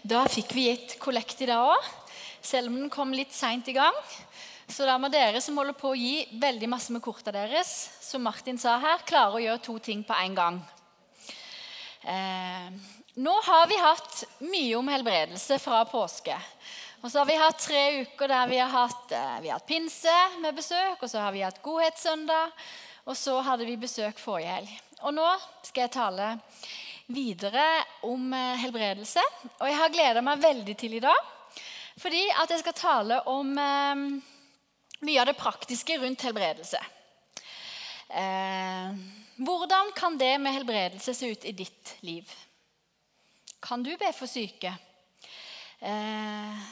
Da 0.00 0.22
fikk 0.32 0.54
vi 0.56 0.62
gitt 0.70 0.94
kollekt 1.02 1.42
i 1.44 1.48
dag 1.50 1.74
òg, 1.74 1.88
selv 2.40 2.70
om 2.70 2.78
den 2.78 2.88
kom 2.92 3.12
litt 3.12 3.34
seint 3.36 3.68
i 3.68 3.74
gang. 3.76 3.96
Så 4.70 4.86
da 4.88 4.94
må 5.02 5.10
dere 5.12 5.42
som 5.44 5.58
holder 5.60 5.76
på 5.76 5.90
å 5.90 5.98
gi 5.98 6.24
veldig 6.40 6.70
masse 6.72 6.94
med 6.94 7.02
korta 7.04 7.34
deres, 7.34 7.68
som 8.00 8.24
Martin 8.24 8.56
sa 8.56 8.78
her, 8.80 9.04
klare 9.04 9.36
å 9.36 9.42
gjøre 9.42 9.64
to 9.66 9.76
ting 9.84 10.00
på 10.06 10.16
en 10.16 10.38
gang. 10.38 10.60
Eh, 12.08 12.72
nå 13.20 13.36
har 13.50 13.68
vi 13.68 13.80
hatt 13.84 14.24
mye 14.46 14.74
om 14.78 14.88
helbredelse 14.88 15.60
fra 15.60 15.84
påske. 15.90 16.38
Og 17.02 17.10
så 17.10 17.20
har 17.20 17.28
vi 17.28 17.40
hatt 17.40 17.60
tre 17.60 17.86
uker 18.00 18.32
der 18.32 18.48
vi 18.48 18.64
har 18.64 18.72
hatt, 18.72 19.12
eh, 19.12 19.40
vi 19.44 19.52
har 19.52 19.60
hatt 19.60 19.68
pinse 19.68 20.18
med 20.40 20.56
besøk, 20.56 21.02
og 21.02 21.10
så 21.10 21.26
har 21.26 21.36
vi 21.36 21.44
hatt 21.44 21.60
godhetssøndag, 21.60 22.52
og 23.04 23.16
så 23.16 23.42
hadde 23.44 23.68
vi 23.68 23.76
besøk 23.76 24.16
forrige 24.16 24.54
helg. 24.56 24.78
Og 25.02 25.12
nå 25.16 25.28
skal 25.66 25.84
jeg 25.84 25.98
tale 25.98 26.38
videre 27.10 27.66
om 28.06 28.32
eh, 28.34 28.58
helbredelse. 28.62 29.22
Og 29.58 29.66
jeg 29.68 29.78
har 29.78 29.94
gleda 29.94 30.22
meg 30.24 30.42
veldig 30.42 30.76
til 30.78 30.96
i 30.98 31.02
dag, 31.02 31.30
fordi 32.00 32.22
at 32.42 32.52
jeg 32.54 32.62
skal 32.62 32.76
tale 32.78 33.20
om 33.30 33.52
eh, 33.58 34.04
mye 35.06 35.22
av 35.22 35.30
det 35.30 35.38
praktiske 35.38 35.98
rundt 36.00 36.26
helbredelse. 36.26 36.80
Eh, 38.10 39.00
hvordan 39.40 39.92
kan 39.96 40.18
det 40.20 40.34
med 40.42 40.54
helbredelse 40.58 41.14
se 41.14 41.30
ut 41.32 41.44
i 41.48 41.56
ditt 41.56 41.96
liv? 42.06 42.28
Kan 43.60 43.82
du 43.82 43.92
be 43.96 44.10
for 44.16 44.30
syke? 44.30 44.72
Eh, 45.80 46.64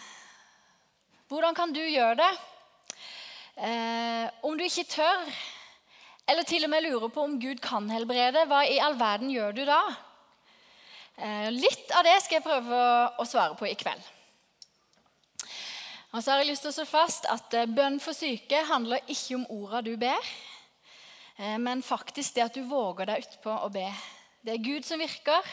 hvordan 1.28 1.54
kan 1.56 1.72
du 1.72 1.80
gjøre 1.80 2.18
det? 2.20 2.32
Eh, 3.58 4.26
om 4.46 4.58
du 4.58 4.64
ikke 4.64 4.86
tør, 4.88 5.24
eller 6.28 6.44
til 6.46 6.66
og 6.66 6.70
med 6.70 6.84
lurer 6.84 7.08
på 7.10 7.24
om 7.24 7.38
Gud 7.40 7.62
kan 7.64 7.88
helbrede, 7.90 8.44
hva 8.46 8.62
i 8.68 8.78
all 8.84 8.98
verden 9.00 9.32
gjør 9.32 9.56
du 9.56 9.64
da? 9.68 9.80
Eh, 11.18 11.50
litt 11.50 11.90
av 11.98 12.04
det 12.06 12.14
skal 12.22 12.38
jeg 12.38 12.44
prøve 12.46 12.80
å 13.18 13.24
svare 13.26 13.56
på 13.58 13.66
i 13.66 13.74
kveld. 13.74 14.04
Og 16.14 16.22
så 16.22 16.30
har 16.30 16.44
jeg 16.44 16.52
lyst 16.52 16.62
til 16.62 16.70
å 16.70 16.76
slå 16.76 16.84
fast 16.86 17.26
at 17.26 17.56
eh, 17.58 17.66
Bønn 17.66 17.98
for 17.98 18.14
syke 18.14 18.60
handler 18.68 19.02
ikke 19.10 19.40
om 19.40 19.48
orda 19.50 19.80
du 19.82 19.96
ber, 19.98 20.30
eh, 21.42 21.58
men 21.58 21.82
faktisk 21.82 22.38
det 22.38 22.46
at 22.46 22.54
du 22.54 22.62
våger 22.70 23.10
deg 23.10 23.26
utpå 23.26 23.56
å 23.66 23.72
be. 23.74 23.88
Det 24.46 24.54
er 24.54 24.62
Gud 24.62 24.86
som 24.86 25.02
virker, 25.02 25.50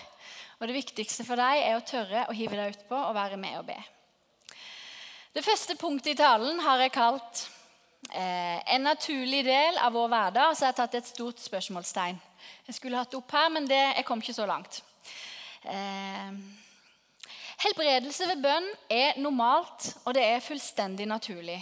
og 0.61 0.69
det 0.69 0.77
viktigste 0.77 1.25
for 1.25 1.41
deg 1.41 1.66
er 1.66 1.79
å 1.79 1.83
tørre 1.83 2.27
å 2.29 2.38
hive 2.38 2.61
deg 2.61 2.77
utpå 2.77 3.02
og 3.02 3.17
være 3.17 3.41
med 3.41 3.57
og 3.57 3.66
be. 3.73 3.81
Det 5.33 5.44
første 5.44 5.73
punktet 5.81 6.13
i 6.13 6.19
talen 6.22 6.61
har 6.61 6.85
jeg 6.85 6.94
kalt 6.95 7.47
eh, 8.13 8.61
en 8.77 8.85
naturlig 8.85 9.41
del 9.50 9.81
av 9.81 9.97
vår 9.97 10.13
hverdag. 10.13 10.53
Så 10.53 10.63
har 10.63 10.75
jeg 10.75 10.83
tatt 10.83 11.02
et 11.02 11.09
stort 11.09 11.41
spørsmålstegn. 11.41 12.22
Jeg 12.69 12.77
skulle 12.77 13.02
hatt 13.02 13.11
det 13.11 13.19
opp 13.19 13.33
her, 13.33 13.50
men 13.52 13.66
det, 13.67 13.81
jeg 13.97 14.05
kom 14.07 14.22
ikke 14.22 14.38
så 14.38 14.45
langt. 14.47 14.85
Eh, 15.66 16.33
helbredelse 17.63 18.27
ved 18.30 18.44
bønn 18.44 18.67
er 18.91 19.17
normalt, 19.17 19.88
og 20.05 20.13
det 20.13 20.25
er 20.27 20.44
fullstendig 20.45 21.07
naturlig. 21.09 21.57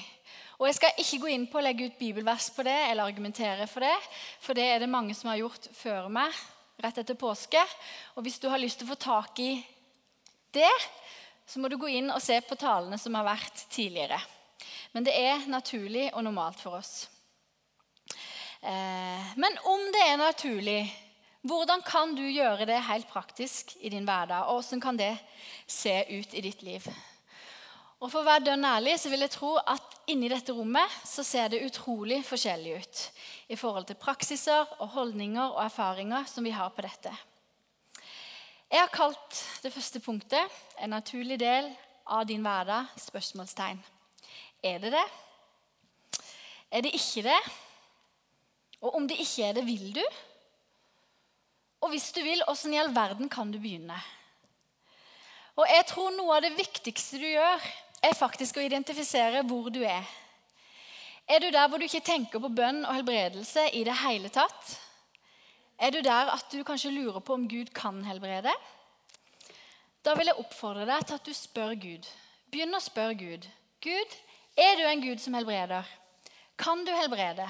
Og 0.60 0.68
Jeg 0.68 0.76
skal 0.76 1.00
ikke 1.00 1.20
gå 1.24 1.30
inn 1.34 1.46
på 1.52 1.60
å 1.60 1.64
legge 1.64 1.88
ut 1.88 2.00
bibelvers 2.00 2.50
på 2.56 2.64
det 2.68 2.76
eller 2.90 3.08
argumentere 3.08 3.68
for 3.68 3.84
det, 3.84 3.96
for 4.40 4.56
det 4.56 4.66
er 4.70 4.84
det 4.84 4.92
mange 4.92 5.16
som 5.16 5.32
har 5.32 5.42
gjort 5.42 5.70
før 5.76 6.10
meg, 6.14 6.36
rett 6.84 7.00
etter 7.02 7.18
påske. 7.20 7.64
Og 8.16 8.24
hvis 8.24 8.40
du 8.40 8.50
har 8.52 8.62
lyst 8.62 8.80
til 8.80 8.88
å 8.88 8.94
få 8.94 9.00
tak 9.00 9.40
i 9.44 9.56
det, 10.54 10.72
så 11.48 11.60
må 11.60 11.68
du 11.68 11.78
gå 11.80 11.90
inn 11.92 12.12
og 12.14 12.22
se 12.24 12.38
på 12.46 12.56
talene 12.60 13.00
som 13.02 13.16
har 13.18 13.28
vært 13.28 13.66
tidligere. 13.74 14.20
Men 14.94 15.08
det 15.08 15.16
er 15.18 15.48
naturlig 15.50 16.10
og 16.14 16.24
normalt 16.24 16.62
for 16.62 16.80
oss. 16.80 17.08
Eh, 18.62 19.34
men 19.36 19.58
om 19.68 19.88
det 19.92 20.04
er 20.06 20.20
naturlig, 20.22 20.82
hvordan 21.44 21.82
kan 21.84 22.14
du 22.16 22.24
gjøre 22.24 22.66
det 22.70 22.78
helt 22.88 23.10
praktisk 23.12 23.76
i 23.82 23.90
din 23.92 24.06
hverdag? 24.08 24.48
Og 24.48 24.62
hvordan 24.62 24.82
kan 24.82 25.00
det 25.00 25.18
se 25.68 25.92
ut 26.08 26.34
i 26.34 26.42
ditt 26.42 26.64
liv? 26.64 26.88
Og 28.00 28.12
For 28.12 28.20
å 28.20 28.28
være 28.28 28.46
dønn 28.50 28.66
ærlig 28.68 28.98
så 29.00 29.12
vil 29.12 29.24
jeg 29.24 29.32
tro 29.32 29.54
at 29.60 29.94
inni 30.12 30.28
dette 30.32 30.56
rommet 30.56 30.96
så 31.08 31.24
ser 31.24 31.52
det 31.52 31.62
utrolig 31.64 32.22
forskjellig 32.28 32.74
ut 32.80 33.04
i 33.52 33.60
forhold 33.60 33.88
til 33.88 34.00
praksiser 34.00 34.74
og 34.80 34.90
holdninger 34.96 35.54
og 35.54 35.62
erfaringer 35.64 36.28
som 36.28 36.44
vi 36.44 36.52
har 36.56 36.72
på 36.76 36.84
dette. 36.84 37.14
Jeg 38.72 38.82
har 38.82 38.92
kalt 38.92 39.40
det 39.64 39.72
første 39.72 40.00
punktet 40.04 40.60
en 40.82 40.96
naturlig 40.96 41.38
del 41.40 41.70
av 42.08 42.26
din 42.28 42.44
hverdag? 42.44 42.92
spørsmålstegn. 43.00 43.80
Er 44.64 44.80
det 44.84 44.92
det? 44.96 45.08
Er 46.72 46.84
det 46.84 46.96
ikke 46.96 47.24
det? 47.28 47.40
Og 48.82 48.96
om 48.96 49.08
det 49.08 49.20
ikke 49.20 49.48
er 49.48 49.60
det, 49.60 49.68
vil 49.68 49.92
du? 49.96 50.04
Og 51.84 51.92
hvis 51.92 52.14
du 52.16 52.22
vil, 52.24 52.44
åssen 52.48 52.74
i 52.74 52.80
all 52.80 52.94
verden 52.96 53.28
kan 53.32 53.52
du 53.52 53.60
begynne? 53.60 53.98
Og 55.60 55.68
jeg 55.70 55.86
tror 55.90 56.14
Noe 56.16 56.38
av 56.38 56.46
det 56.46 56.56
viktigste 56.56 57.20
du 57.20 57.28
gjør, 57.28 57.66
er 58.04 58.16
faktisk 58.18 58.58
å 58.58 58.64
identifisere 58.64 59.44
hvor 59.48 59.70
du 59.72 59.82
er. 59.84 60.08
Er 61.28 61.40
du 61.40 61.50
der 61.52 61.68
hvor 61.72 61.80
du 61.80 61.86
ikke 61.86 62.04
tenker 62.04 62.42
på 62.44 62.52
bønn 62.52 62.82
og 62.84 62.96
helbredelse 62.98 63.70
i 63.76 63.84
det 63.88 63.96
hele 64.02 64.32
tatt? 64.34 64.74
Er 65.80 65.92
du 65.92 66.02
der 66.04 66.32
at 66.34 66.52
du 66.52 66.64
kanskje 66.68 66.92
lurer 66.92 67.24
på 67.24 67.36
om 67.36 67.48
Gud 67.52 67.72
kan 67.76 68.02
helbrede? 68.08 68.52
Da 70.04 70.16
vil 70.20 70.28
jeg 70.28 70.40
oppfordre 70.40 70.88
deg 70.88 71.06
til 71.08 71.20
at 71.20 71.28
du 71.28 71.36
spør 71.36 71.76
Gud. 71.80 72.08
Begynn 72.52 72.76
å 72.76 72.84
spørre 72.84 73.16
Gud. 73.20 73.48
Gud, 73.84 74.18
er 74.60 74.76
du 74.80 74.84
en 74.88 75.04
Gud 75.04 75.24
som 75.24 75.36
helbreder? 75.36 75.88
Kan 76.60 76.84
du 76.88 76.92
helbrede? 76.92 77.48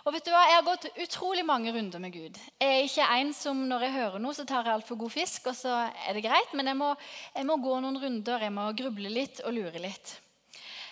Og 0.00 0.14
vet 0.14 0.24
du 0.24 0.30
hva? 0.32 0.40
Jeg 0.48 0.56
har 0.56 0.64
gått 0.64 0.86
utrolig 1.04 1.42
mange 1.44 1.72
runder 1.74 2.00
med 2.00 2.14
Gud. 2.14 2.38
Jeg 2.56 2.72
er 2.72 2.86
ikke 2.86 3.08
en 3.18 3.32
som 3.36 3.58
når 3.68 3.82
jeg 3.84 3.96
hører 3.98 4.22
noe, 4.24 4.36
så 4.36 4.46
tar 4.48 4.64
jeg 4.64 4.78
altfor 4.78 4.96
god 5.02 5.12
fisk, 5.12 5.50
og 5.50 5.56
så 5.58 5.74
er 5.90 6.16
det 6.16 6.24
greit. 6.24 6.54
Men 6.56 6.72
jeg 6.72 6.78
må, 6.80 6.88
jeg 7.34 7.48
må, 7.48 7.58
gå 7.60 7.74
noen 7.84 7.98
runder, 8.00 8.46
jeg 8.46 8.54
må 8.56 8.64
gruble 8.78 9.12
litt 9.12 9.42
og 9.44 9.52
lure 9.58 9.82
litt. 9.82 10.14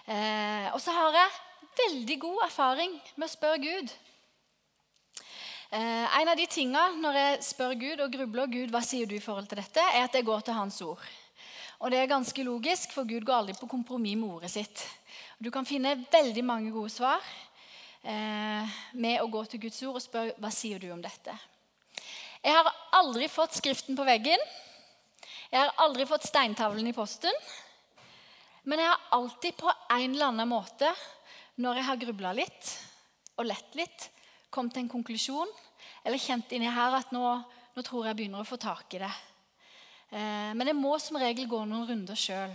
Eh, 0.04 0.68
og 0.74 0.80
så 0.84 0.92
har 0.92 1.16
jeg 1.22 1.40
veldig 1.80 2.18
god 2.26 2.44
erfaring 2.50 2.98
med 3.16 3.28
å 3.28 3.32
spørre 3.32 3.62
Gud. 3.64 3.96
Eh, 5.72 6.20
en 6.20 6.32
av 6.34 6.36
de 6.36 6.46
tingene 6.48 7.00
når 7.00 7.18
jeg 7.22 7.42
spør 7.48 7.74
Gud 7.80 8.04
og 8.04 8.12
grubler 8.12 8.52
Gud, 8.52 8.68
hva 8.76 8.84
sier 8.84 9.08
du 9.08 9.16
i 9.16 9.24
forhold 9.24 9.48
til 9.48 9.62
dette, 9.62 9.88
er 9.88 10.04
at 10.04 10.20
jeg 10.20 10.28
går 10.28 10.44
til 10.44 10.60
Hans 10.60 10.82
ord. 10.84 11.08
Og 11.78 11.92
Det 11.94 12.02
er 12.02 12.10
ganske 12.10 12.44
logisk, 12.44 12.92
for 12.92 13.08
Gud 13.08 13.24
går 13.24 13.40
aldri 13.40 13.56
på 13.56 13.70
kompromiss 13.70 14.20
med 14.20 14.36
ordet 14.36 14.52
sitt. 14.52 14.84
Du 15.38 15.48
kan 15.54 15.64
finne 15.64 15.96
veldig 16.12 16.42
mange 16.44 16.72
gode 16.74 16.90
svar 16.90 17.22
med 18.02 19.20
å 19.20 19.28
gå 19.28 19.40
til 19.50 19.60
Guds 19.66 19.82
ord 19.84 19.98
og 19.98 20.04
spørre 20.04 20.36
hva 20.38 20.50
sier 20.54 20.78
du 20.80 20.86
om 20.94 21.02
dette. 21.02 21.34
Jeg 22.44 22.54
har 22.54 22.68
aldri 22.94 23.26
fått 23.28 23.58
skriften 23.58 23.98
på 23.98 24.06
veggen. 24.06 24.42
Jeg 25.50 25.58
har 25.58 25.74
aldri 25.82 26.06
fått 26.06 26.28
steintavlen 26.28 26.86
i 26.86 26.94
posten. 26.96 27.34
Men 28.68 28.82
jeg 28.82 28.90
har 28.90 29.00
alltid 29.16 29.56
på 29.56 29.70
en 29.72 30.10
eller 30.12 30.28
annen 30.28 30.50
måte, 30.50 30.90
når 31.56 31.80
jeg 31.80 31.88
har 31.88 32.00
grubla 32.02 32.32
litt 32.36 32.72
og 33.38 33.46
lett 33.48 33.78
litt, 33.78 34.10
kommet 34.50 34.74
til 34.74 34.84
en 34.84 34.90
konklusjon 34.92 35.50
eller 36.04 36.20
kjent 36.20 36.52
inni 36.56 36.68
her 36.72 36.94
at 36.98 37.12
nå, 37.14 37.22
nå, 37.74 37.84
tror 37.84 38.06
jeg 38.08 38.16
begynner 38.18 38.42
å 38.42 38.48
få 38.48 38.58
tak 38.60 38.94
i 38.96 39.00
det. 39.02 39.10
Eh, 40.10 40.50
men 40.56 40.70
jeg 40.70 40.76
må 40.78 40.94
som 41.02 41.18
regel 41.20 41.48
gå 41.50 41.62
noen 41.64 41.88
runder 41.88 42.18
sjøl. 42.18 42.54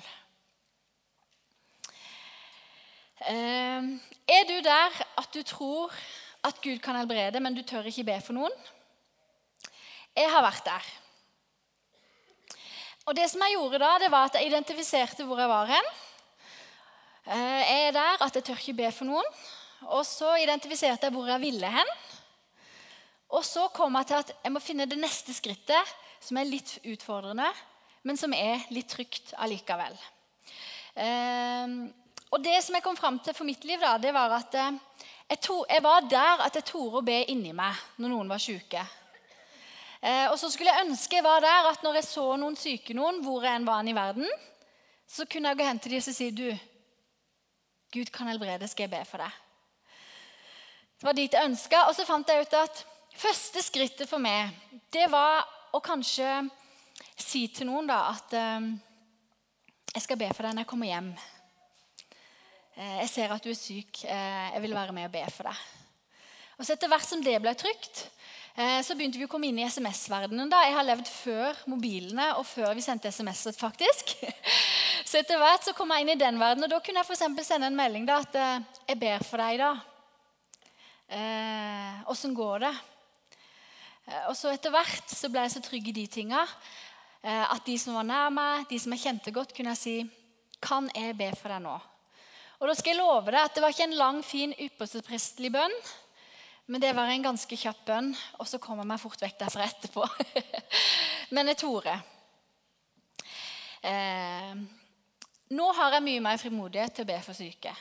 Eh, 3.12 3.12
er 3.31 4.44
du 4.50 4.57
der 4.66 4.97
at 5.17 5.29
du 5.34 5.44
tror 5.44 5.94
at 6.44 6.59
Gud 6.63 6.79
kan 6.84 6.97
helbrede, 7.00 7.39
men 7.39 7.56
du 7.56 7.63
tør 7.63 7.88
ikke 7.88 8.03
be 8.03 8.17
for 8.22 8.35
noen? 8.35 8.53
Jeg 10.16 10.29
har 10.29 10.44
vært 10.44 10.66
der. 10.66 10.89
Og 13.06 13.16
det 13.16 13.29
som 13.31 13.41
Jeg 13.41 13.56
gjorde 13.57 13.79
da, 13.79 13.91
det 14.00 14.12
var 14.12 14.28
at 14.28 14.35
jeg 14.35 14.47
identifiserte 14.47 15.25
hvor 15.28 15.39
jeg 15.39 15.50
var 15.50 15.72
hen. 15.72 15.89
Eh, 17.25 17.62
jeg 17.63 17.88
er 17.88 17.91
der 17.95 18.23
at 18.23 18.35
jeg 18.35 18.44
tør 18.44 18.62
ikke 18.62 18.79
be 18.83 18.91
for 18.91 19.07
noen. 19.07 19.29
Og 19.91 20.06
så 20.07 20.35
identifiserte 20.44 21.07
jeg 21.07 21.16
hvor 21.16 21.28
jeg 21.28 21.41
ville 21.41 21.72
hen. 21.72 21.91
Og 23.30 23.44
så 23.45 23.68
kom 23.74 23.95
jeg 23.95 24.07
til 24.07 24.21
at 24.21 24.31
jeg 24.44 24.53
må 24.53 24.62
finne 24.63 24.86
det 24.88 25.00
neste 25.00 25.33
skrittet, 25.33 25.95
som 26.21 26.38
er 26.38 26.48
litt 26.48 26.77
utfordrende, 26.86 27.50
men 28.03 28.19
som 28.19 28.33
er 28.36 28.63
litt 28.71 28.92
trygt 28.94 29.33
allikevel. 29.42 29.98
Og 32.33 32.41
det 32.41 32.57
som 32.65 32.74
jeg 32.74 32.81
kom 32.81 32.97
fram 32.97 33.19
til 33.21 33.35
for 33.38 33.45
mitt 33.45 33.62
liv, 33.68 33.77
da, 33.81 33.94
det 34.01 34.09
var 34.15 34.33
at 34.39 34.56
eh, 34.57 34.77
jeg, 35.30 35.39
to, 35.45 35.59
jeg 35.69 35.83
var 35.85 36.06
der 36.09 36.41
at 36.47 36.56
jeg 36.57 36.65
torde 36.65 37.03
å 37.03 37.06
be 37.06 37.19
inni 37.30 37.53
meg 37.53 37.77
når 38.01 38.09
noen 38.09 38.31
var 38.31 38.41
syke. 38.41 38.81
Eh, 40.01 40.25
og 40.31 40.38
så 40.41 40.50
skulle 40.50 40.74
jeg 40.74 40.88
ønske 40.88 41.19
jeg 41.19 41.25
var 41.25 41.44
der 41.45 41.69
at 41.69 41.85
når 41.85 42.00
jeg 42.01 42.07
så 42.09 42.25
noen 42.41 42.57
syke 42.59 42.95
noen, 42.97 43.21
hvor 43.24 43.45
enn 43.47 43.68
var 43.68 43.85
i 43.85 43.94
verden, 43.95 44.25
så 45.07 45.27
kunne 45.30 45.51
jeg 45.51 45.59
gå 45.59 45.68
hen 45.68 45.81
til 45.83 45.94
dem 45.94 46.01
og 46.01 46.18
si 46.18 46.30
du, 46.33 46.47
Gud 47.94 48.09
kan 48.09 48.31
helbrede, 48.31 48.68
skal 48.68 48.88
jeg 48.88 48.94
be 48.95 49.03
for 49.06 49.21
deg. 49.21 49.38
Det 50.97 51.06
var 51.06 51.18
dit 51.19 51.36
jeg 51.38 51.51
ønska. 51.51 51.83
Og 51.86 51.94
så 51.94 52.07
fant 52.07 52.31
jeg 52.31 52.47
ut 52.47 52.56
at 52.57 52.81
første 53.13 53.62
skrittet 53.62 54.09
for 54.09 54.24
meg, 54.24 54.50
det 54.89 55.06
var 55.13 55.45
å 55.69 55.83
kanskje 55.83 56.47
si 57.13 57.45
til 57.53 57.69
noen 57.69 57.91
da 57.91 58.00
at 58.09 58.33
eh, 58.39 58.68
jeg 59.94 60.07
skal 60.07 60.18
be 60.18 60.33
for 60.33 60.47
deg 60.47 60.57
når 60.57 60.65
jeg 60.65 60.71
kommer 60.74 60.89
hjem. 60.89 61.13
Eh, 62.74 63.00
jeg 63.04 63.10
ser 63.12 63.34
at 63.34 63.44
du 63.44 63.52
er 63.52 63.58
syk. 63.58 64.02
Eh, 64.08 64.50
jeg 64.56 64.62
vil 64.64 64.74
være 64.74 64.96
med 64.96 65.06
og 65.06 65.14
be 65.14 65.24
for 65.30 65.50
deg. 65.50 65.58
Og 66.58 66.66
så 66.66 66.74
Etter 66.74 66.90
hvert 66.90 67.06
som 67.06 67.22
det 67.22 67.36
ble 67.42 67.54
trygt, 67.58 68.08
eh, 68.58 68.80
så 68.86 68.96
begynte 68.98 69.20
vi 69.22 69.28
å 69.28 69.30
komme 69.30 69.50
inn 69.50 69.60
i 69.62 69.68
SMS-verdenen. 69.68 70.50
da. 70.50 70.64
Jeg 70.66 70.74
har 70.74 70.88
levd 70.88 71.08
før 71.08 71.62
mobilene 71.70 72.31
og 72.38 72.46
før 72.46 72.74
vi 72.74 72.81
sendte 72.81 73.12
SMS-et, 73.12 73.58
faktisk. 73.58 74.16
Så 75.10 75.20
etter 75.20 75.38
hvert 75.38 75.62
så 75.62 75.74
kom 75.78 75.92
jeg 75.92 76.02
inn 76.02 76.14
i 76.16 76.18
den 76.18 76.40
verdenen, 76.40 76.66
og 76.66 76.72
da 76.72 76.80
kunne 76.80 77.02
jeg 77.02 77.06
for 77.06 77.44
sende 77.46 77.68
en 77.68 77.75
melding 77.75 78.06
da, 78.08 78.16
at 78.24 78.34
'Jeg 78.88 79.00
ber 79.00 79.24
for 79.24 79.38
deg, 79.38 79.60
da'. 79.60 79.78
Åssen 82.10 82.31
eh, 82.31 82.36
går 82.36 82.60
det? 82.60 82.74
Og 84.30 84.36
så 84.36 84.50
Etter 84.54 84.72
hvert 84.72 85.10
så 85.10 85.30
ble 85.30 85.42
jeg 85.42 85.52
så 85.52 85.62
trygg 85.62 85.88
i 85.88 85.92
de 85.92 86.08
tinga 86.08 86.48
at 87.24 87.66
de 87.66 87.78
som 87.78 87.94
var 87.94 88.04
nær 88.04 88.30
meg, 88.30 88.66
de 88.70 88.80
som 88.80 88.92
jeg 88.92 89.02
kjente 89.02 89.31
godt, 89.31 89.54
kunne 89.54 89.70
jeg 89.70 89.78
si 89.78 90.10
'Kan 90.62 90.90
jeg 90.96 91.18
be 91.18 91.31
for 91.36 91.50
deg 91.50 91.62
nå?' 91.62 91.93
Og 92.63 92.69
da 92.71 92.77
skal 92.80 92.94
jeg 92.94 93.01
love 93.01 93.27
deg 93.27 93.42
at 93.44 93.57
Det 93.57 93.60
var 93.60 93.74
ikke 93.74 93.89
en 93.89 94.00
lang, 94.00 94.21
fin, 94.24 94.54
yppersteprestelig 94.56 95.50
bønn. 95.51 95.74
Men 96.71 96.80
det 96.80 96.94
var 96.95 97.12
en 97.12 97.25
ganske 97.25 97.57
kjapp 97.60 97.81
bønn, 97.83 98.13
og 98.39 98.48
så 98.48 98.56
kom 98.63 98.80
jeg 98.80 98.88
meg 98.88 99.01
fort 99.01 99.19
vekk 99.19 99.36
derfra 99.42 99.65
etterpå. 99.68 100.06
Men 101.36 101.51
jeg 101.51 101.60
Tore 101.60 101.98
eh, 103.83 104.56
Nå 105.51 105.68
har 105.75 105.98
jeg 105.98 106.07
mye 106.07 106.24
mer 106.24 106.39
frimodighet 106.39 106.95
til 106.95 107.04
å 107.04 107.12
be 107.12 107.19
for 107.25 107.36
syke. 107.36 107.75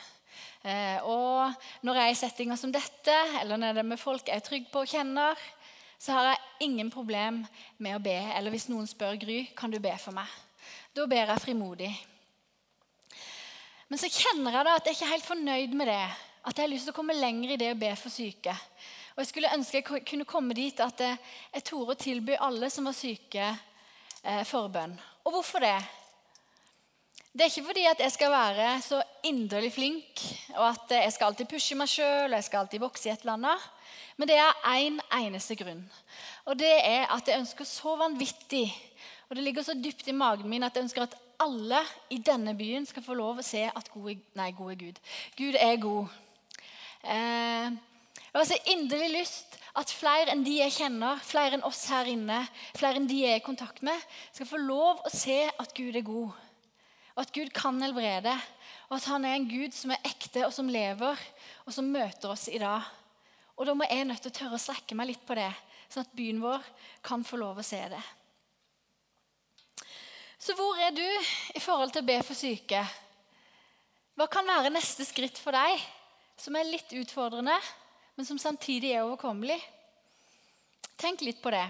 Eh, 0.67 0.99
og 1.07 1.55
når 1.87 2.01
jeg 2.01 2.09
er 2.11 2.17
i 2.17 2.19
settinger 2.19 2.59
som 2.59 2.75
dette, 2.75 3.19
eller 3.39 3.55
når 3.55 3.79
det 3.79 3.85
er 3.85 3.91
med 3.95 4.03
folk 4.03 4.27
jeg 4.27 4.35
er 4.35 4.47
trygg 4.51 4.67
på 4.73 4.83
og 4.83 4.91
kjenner, 4.91 5.39
så 5.95 6.17
har 6.17 6.33
jeg 6.33 6.67
ingen 6.67 6.91
problem 6.91 7.45
med 7.79 7.95
å 7.95 8.03
be. 8.03 8.19
Eller 8.35 8.51
hvis 8.51 8.67
noen 8.67 8.91
spør 8.91 9.15
Gry, 9.23 9.45
kan 9.55 9.71
du 9.71 9.79
be 9.79 9.95
for 9.95 10.11
meg? 10.19 10.27
Da 10.91 11.07
ber 11.07 11.31
jeg 11.31 11.47
frimodig. 11.47 11.95
Men 13.93 13.99
så 14.01 14.07
kjenner 14.09 14.55
jeg 14.55 14.65
da 14.65 14.71
at 14.73 14.87
jeg 14.89 14.95
ikke 14.95 15.05
er 15.05 15.11
helt 15.11 15.25
fornøyd 15.27 15.73
med 15.77 15.85
det. 15.85 16.05
At 16.49 16.57
jeg 16.57 16.63
har 16.63 16.69
lyst 16.71 16.87
til 16.87 16.95
å 16.95 16.97
komme 16.97 17.13
lenger 17.13 17.51
i 17.53 17.57
det 17.61 17.67
å 17.69 17.77
be 17.77 17.91
for 17.93 18.09
syke. 18.09 18.55
Og 19.13 19.19
Jeg 19.21 19.27
skulle 19.29 19.51
ønske 19.53 19.83
jeg 19.83 20.05
kunne 20.09 20.25
komme 20.25 20.55
dit 20.57 20.79
at 20.81 21.03
jeg 21.03 21.65
torde 21.67 21.93
å 21.93 21.99
tilby 22.01 22.33
alle 22.41 22.71
som 22.73 22.89
var 22.89 22.95
syke, 22.97 23.51
eh, 24.23 24.41
forbønn. 24.49 24.95
Og 25.27 25.35
hvorfor 25.35 25.61
det? 25.61 25.75
Det 27.37 27.45
er 27.45 27.51
ikke 27.51 27.67
fordi 27.67 27.85
at 27.91 28.01
jeg 28.01 28.15
skal 28.15 28.33
være 28.33 28.71
så 28.81 29.03
inderlig 29.29 29.69
flink 29.77 30.25
og 30.55 30.65
at 30.71 30.97
jeg 30.97 31.13
skal 31.13 31.29
alltid 31.29 31.51
pushe 31.53 31.77
meg 31.77 31.93
sjøl 31.93 32.31
og 32.31 32.37
jeg 32.39 32.49
skal 32.49 32.65
alltid 32.65 32.81
vokse 32.81 33.11
i 33.11 33.13
et 33.13 33.21
eller 33.21 33.37
annet. 33.37 33.69
Men 34.17 34.31
det 34.31 34.39
er 34.41 34.61
én 34.73 34.97
en 34.97 35.21
eneste 35.21 35.53
grunn. 35.61 35.85
Og 36.49 36.57
det 36.57 36.79
er 36.81 37.05
at 37.13 37.29
jeg 37.29 37.45
ønsker 37.45 37.69
så 37.69 37.93
vanvittig 38.01 38.71
og 39.29 39.37
det 39.37 39.45
ligger 39.45 39.69
så 39.69 39.73
dypt 39.77 40.09
i 40.09 40.17
magen 40.17 40.49
min 40.49 40.65
at 40.65 40.73
jeg 40.73 40.85
ønsker 40.85 41.05
at 41.05 41.15
alle 41.41 41.79
i 42.13 42.19
denne 42.21 42.53
byen 42.57 42.85
skal 42.85 43.05
få 43.05 43.15
lov 43.17 43.41
å 43.41 43.45
se 43.45 43.63
at 43.69 43.89
gode, 43.93 44.17
nei, 44.37 44.51
gode 44.57 44.77
Gud. 44.79 45.01
Gud 45.39 45.57
er 45.59 45.81
god. 45.81 46.13
Eh, 47.03 47.73
jeg 48.33 48.39
har 48.39 48.47
så 48.49 48.59
inderlig 48.73 49.11
lyst 49.13 49.57
at 49.77 49.91
flere 49.93 50.33
enn 50.33 50.43
de 50.45 50.55
jeg 50.59 50.75
kjenner, 50.75 51.21
flere 51.25 51.57
enn 51.57 51.65
oss 51.65 51.83
her 51.89 52.09
inne, 52.09 52.43
flere 52.77 53.01
enn 53.01 53.09
de 53.09 53.23
jeg 53.23 53.37
er 53.37 53.41
i 53.41 53.45
kontakt 53.45 53.81
med, 53.85 53.97
skal 54.33 54.49
få 54.49 54.61
lov 54.61 55.01
å 55.05 55.11
se 55.13 55.39
at 55.49 55.73
Gud 55.77 55.97
er 55.97 56.05
god. 56.05 56.33
Og 57.13 57.21
at 57.25 57.33
Gud 57.33 57.53
kan 57.53 57.81
helbrede. 57.81 58.33
Og 58.89 58.97
at 58.97 59.07
han 59.09 59.25
er 59.25 59.37
en 59.37 59.49
Gud 59.49 59.73
som 59.73 59.93
er 59.93 60.01
ekte, 60.05 60.45
og 60.47 60.53
som 60.53 60.69
lever, 60.69 61.21
og 61.65 61.73
som 61.73 61.89
møter 61.89 62.33
oss 62.33 62.47
i 62.49 62.61
dag. 62.61 62.85
Og 63.57 63.69
da 63.69 63.75
må 63.77 63.85
jeg 63.89 64.05
nødt 64.09 64.21
til 64.25 64.33
å 64.33 64.37
tørre 64.39 64.57
å 64.57 64.61
strekke 64.61 64.97
meg 64.97 65.11
litt 65.11 65.23
på 65.25 65.37
det, 65.37 65.51
sånn 65.93 66.05
at 66.05 66.17
byen 66.17 66.41
vår 66.41 66.65
kan 67.05 67.25
få 67.25 67.37
lov 67.41 67.61
å 67.61 67.65
se 67.65 67.81
det. 67.89 68.01
Så 70.43 70.51
hvor 70.59 70.75
er 70.75 70.91
du 70.91 71.05
i 71.55 71.61
forhold 71.63 71.93
til 71.93 72.03
å 72.03 72.07
be 72.07 72.17
for 72.25 72.35
syke? 72.35 72.81
Hva 74.19 74.25
kan 74.27 74.49
være 74.49 74.73
neste 74.73 75.05
skritt 75.07 75.39
for 75.39 75.55
deg, 75.55 75.79
som 76.35 76.57
er 76.59 76.67
litt 76.67 76.91
utfordrende, 76.99 77.55
men 78.17 78.27
som 78.27 78.41
samtidig 78.41 78.91
er 78.91 79.05
overkommelig? 79.05 79.55
Tenk 80.99 81.23
litt 81.23 81.39
på 81.39 81.53
det. 81.53 81.63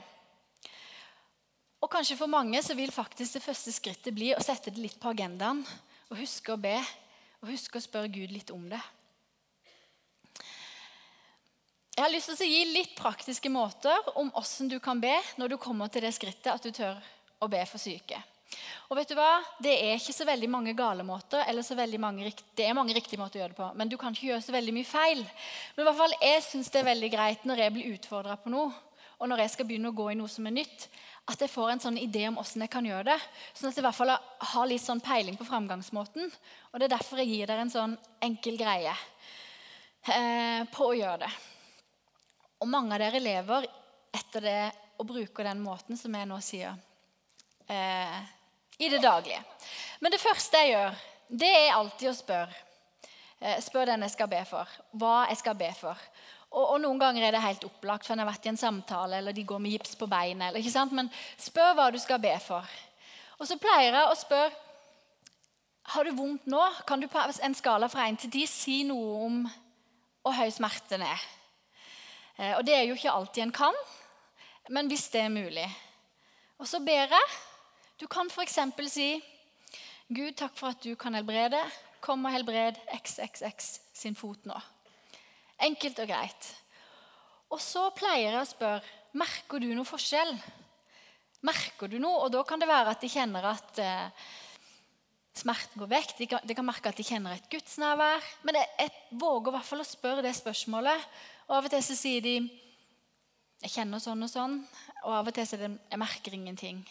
Og 1.85 1.91
kanskje 1.91 2.17
for 2.17 2.31
mange 2.31 2.63
så 2.65 2.73
vil 2.79 2.89
faktisk 2.95 3.37
det 3.37 3.43
første 3.45 3.75
skrittet 3.75 4.15
bli 4.15 4.31
å 4.33 4.41
sette 4.41 4.73
det 4.73 4.81
litt 4.81 4.97
på 4.97 5.13
agendaen 5.13 5.61
og 6.09 6.17
huske 6.17 6.55
å 6.55 6.59
be 6.65 6.75
og 7.43 7.51
huske 7.51 7.77
å 7.77 7.85
spørre 7.85 8.09
Gud 8.09 8.33
litt 8.33 8.49
om 8.55 8.65
det. 8.73 8.81
Jeg 11.93 12.01
har 12.07 12.13
lyst 12.13 12.33
til 12.33 12.47
å 12.47 12.51
gi 12.55 12.67
litt 12.73 12.97
praktiske 12.97 13.53
måter 13.53 14.13
om 14.17 14.33
hvordan 14.33 14.73
du 14.73 14.79
kan 14.81 14.97
be 15.03 15.13
når 15.37 15.53
du 15.53 15.61
kommer 15.61 15.93
til 15.93 16.07
det 16.07 16.15
skrittet 16.17 16.55
at 16.55 16.63
du 16.65 16.73
tør 16.73 16.97
å 17.43 17.51
be 17.51 17.61
for 17.69 17.77
syke. 17.77 18.17
Og 18.89 18.97
vet 18.97 19.09
du 19.09 19.15
hva? 19.17 19.41
Det 19.63 19.73
er 19.73 19.97
ikke 19.97 20.15
så 20.15 20.27
veldig 20.27 20.49
mange 20.49 20.73
gale 20.77 21.03
måter. 21.03 21.43
eller 21.47 21.61
så 21.61 21.75
veldig 21.75 21.99
mange, 21.99 22.33
Det 22.55 22.65
er 22.65 22.73
mange 22.73 22.93
riktige 22.93 23.19
måter 23.19 23.39
å 23.39 23.41
gjøre 23.43 23.53
det 23.53 23.61
på, 23.61 23.75
men 23.75 23.89
du 23.89 23.97
kan 23.97 24.13
ikke 24.13 24.27
gjøre 24.27 24.41
så 24.41 24.51
veldig 24.51 24.73
mye 24.73 24.85
feil. 24.85 25.23
Men 25.75 25.83
i 25.83 25.87
hvert 25.89 25.97
fall, 25.97 26.13
jeg 26.21 26.43
syns 26.43 26.69
det 26.69 26.81
er 26.81 26.91
veldig 26.91 27.11
greit 27.11 27.45
når 27.45 27.57
jeg 27.57 27.73
blir 27.73 27.93
utfordra 27.93 28.37
på 28.37 28.49
noe, 28.49 28.73
og 29.19 29.29
når 29.29 29.43
jeg 29.43 29.53
skal 29.53 29.65
begynne 29.65 29.89
å 29.89 29.95
gå 29.95 30.11
i 30.11 30.15
noe 30.19 30.27
som 30.27 30.47
er 30.47 30.57
nytt, 30.57 30.87
at 31.31 31.39
jeg 31.39 31.51
får 31.51 31.69
en 31.71 31.79
sånn 31.79 31.97
idé 31.97 32.25
om 32.27 32.35
hvordan 32.35 32.65
jeg 32.65 32.71
kan 32.73 32.85
gjøre 32.85 33.13
det. 33.13 33.19
Sånn 33.55 33.69
at 33.69 33.77
jeg 33.77 33.83
i 33.83 33.87
hvert 33.87 33.95
fall 33.95 34.11
har 34.51 34.67
litt 34.67 34.83
sånn 34.83 35.01
peiling 35.03 35.37
på 35.39 35.47
framgangsmåten. 35.47 36.27
Og 36.71 36.79
Det 36.79 36.89
er 36.89 36.95
derfor 36.97 37.21
jeg 37.21 37.31
gir 37.31 37.47
dere 37.47 37.63
en 37.63 37.71
sånn 37.71 37.95
enkel 38.21 38.57
greie 38.59 38.91
eh, 40.11 40.67
på 40.73 40.89
å 40.89 40.97
gjøre 40.97 41.23
det. 41.23 41.31
Og 42.59 42.67
mange 42.67 42.95
av 42.95 43.05
dere 43.05 43.23
lever 43.23 43.69
etter 44.13 44.43
det 44.43 44.61
og 44.99 45.07
bruker 45.09 45.47
den 45.47 45.63
måten 45.63 45.97
som 45.99 46.13
jeg 46.15 46.27
nå 46.27 46.39
sier. 46.43 46.75
Eh, 47.71 48.19
i 48.79 48.89
det 48.89 49.01
daglige. 49.03 49.41
Men 49.99 50.11
det 50.13 50.21
første 50.21 50.61
jeg 50.61 50.73
gjør, 50.73 51.01
det 51.43 51.49
er 51.49 51.75
alltid 51.75 52.09
å 52.11 52.15
spørre. 52.17 52.61
Eh, 53.43 53.59
spør 53.63 53.91
den 53.91 54.05
jeg 54.05 54.13
skal 54.15 54.29
be 54.31 54.39
for, 54.47 54.69
hva 54.95 55.25
jeg 55.29 55.41
skal 55.41 55.57
be 55.59 55.69
for. 55.75 55.99
Og, 56.53 56.63
og, 56.63 56.75
Noen 56.83 56.99
ganger 57.01 57.27
er 57.27 57.35
det 57.35 57.43
helt 57.43 57.65
opplagt, 57.67 58.05
for 58.05 58.15
en 58.15 58.23
har 58.23 58.29
vært 58.29 58.45
i 58.45 58.51
en 58.53 58.59
samtale, 58.59 59.17
eller 59.19 59.35
de 59.35 59.45
går 59.47 59.61
med 59.61 59.73
gips 59.73 59.97
på 59.99 60.07
beinet. 60.07 60.49
Eller, 60.49 60.61
ikke 60.61 60.75
sant? 60.75 60.93
Men 60.95 61.09
spør 61.41 61.73
hva 61.77 61.89
du 61.91 61.97
skal 62.01 62.21
be 62.23 62.33
for. 62.43 62.67
Og 63.39 63.49
så 63.49 63.57
pleier 63.59 63.89
jeg 63.91 64.11
å 64.11 64.19
spørre 64.19 64.53
har 65.91 66.07
du 66.07 66.13
vondt 66.15 66.45
nå. 66.47 66.61
Kan 66.87 67.01
du 67.01 67.09
på 67.11 67.19
en 67.19 67.55
skala 67.57 67.89
fra 67.91 68.05
1 68.07 68.21
til 68.21 68.31
10 68.31 68.47
si 68.47 68.77
noe 68.87 69.25
om 69.25 69.41
hvor 70.23 70.37
høy 70.37 70.47
smerten 70.55 71.03
er? 71.03 71.25
Eh, 72.37 72.53
og 72.55 72.63
Det 72.65 72.77
er 72.77 72.85
jo 72.87 72.95
ikke 72.95 73.11
alltid 73.11 73.43
en 73.43 73.55
kan, 73.55 73.81
men 74.69 74.87
hvis 74.87 75.09
det 75.11 75.25
er 75.25 75.33
mulig. 75.33 75.67
Og 76.57 76.69
så 76.69 76.79
ber 76.79 77.11
jeg. 77.11 77.33
Du 77.99 78.07
kan 78.09 78.29
f.eks. 78.29 78.57
si 78.89 79.09
Gud, 80.09 80.33
takk 80.37 80.55
for 80.57 80.73
at 80.73 80.81
du 80.83 80.95
kan 80.99 81.13
helbrede. 81.15 81.61
Kom 82.03 82.25
og 82.25 82.33
helbred 82.33 82.79
XXX 82.91 83.69
sin 83.95 84.17
fot 84.17 84.43
nå. 84.49 84.57
Enkelt 85.63 86.01
og 86.03 86.09
greit. 86.09 86.49
Og 87.53 87.61
så 87.61 87.85
pleier 87.95 88.33
jeg 88.33 88.41
å 88.41 88.49
spørre 88.49 88.99
merker 89.19 89.61
du 89.61 89.69
noe 89.77 89.87
forskjell. 89.87 90.33
Merker 91.45 91.91
du 91.91 91.99
noe? 92.01 92.25
Og 92.25 92.33
da 92.33 92.41
kan 92.47 92.61
det 92.61 92.69
være 92.69 92.95
at 92.95 93.03
de 93.03 93.11
kjenner 93.13 93.45
at 93.45 93.79
eh, 93.83 94.25
smerten 95.37 95.83
går 95.83 95.91
vekk. 95.91 96.15
De 96.17 96.29
kan, 96.31 96.43
de 96.49 96.57
kan, 96.57 96.65
merke 96.65 96.89
at 96.89 96.97
de 96.97 97.05
kjenner 97.05 97.37
et 97.37 97.47
gudsnærvær. 97.51 98.25
Men 98.47 98.57
jeg, 98.57 98.71
jeg 98.81 99.21
våger 99.21 99.53
i 99.53 99.55
hvert 99.57 99.69
fall 99.69 99.85
å 99.85 99.87
spørre 99.87 100.25
det 100.25 100.33
spørsmålet. 100.39 101.07
Og 101.47 101.55
av 101.59 101.69
og 101.69 101.75
til 101.75 101.85
så 101.85 101.99
sier 101.99 102.25
de 102.25 102.35
jeg 103.63 103.77
kjenner 103.77 104.01
sånn 104.03 104.25
og 104.25 104.33
sånn. 104.33 104.59
Og 105.05 105.15
av 105.21 105.29
og 105.29 105.37
til 105.37 105.47
så 105.47 105.59
er 105.59 105.67
det 105.67 105.71
jeg 105.93 106.01
merker 106.01 106.35
ingenting. 106.35 106.83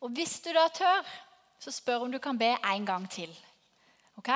Og 0.00 0.12
hvis 0.16 0.38
du 0.40 0.50
da 0.56 0.66
tør, 0.72 1.06
så 1.60 1.72
spør 1.74 2.06
om 2.06 2.12
du 2.12 2.18
kan 2.22 2.38
be 2.40 2.54
en 2.56 2.86
gang 2.88 3.04
til. 3.12 3.32
Ok? 4.16 4.30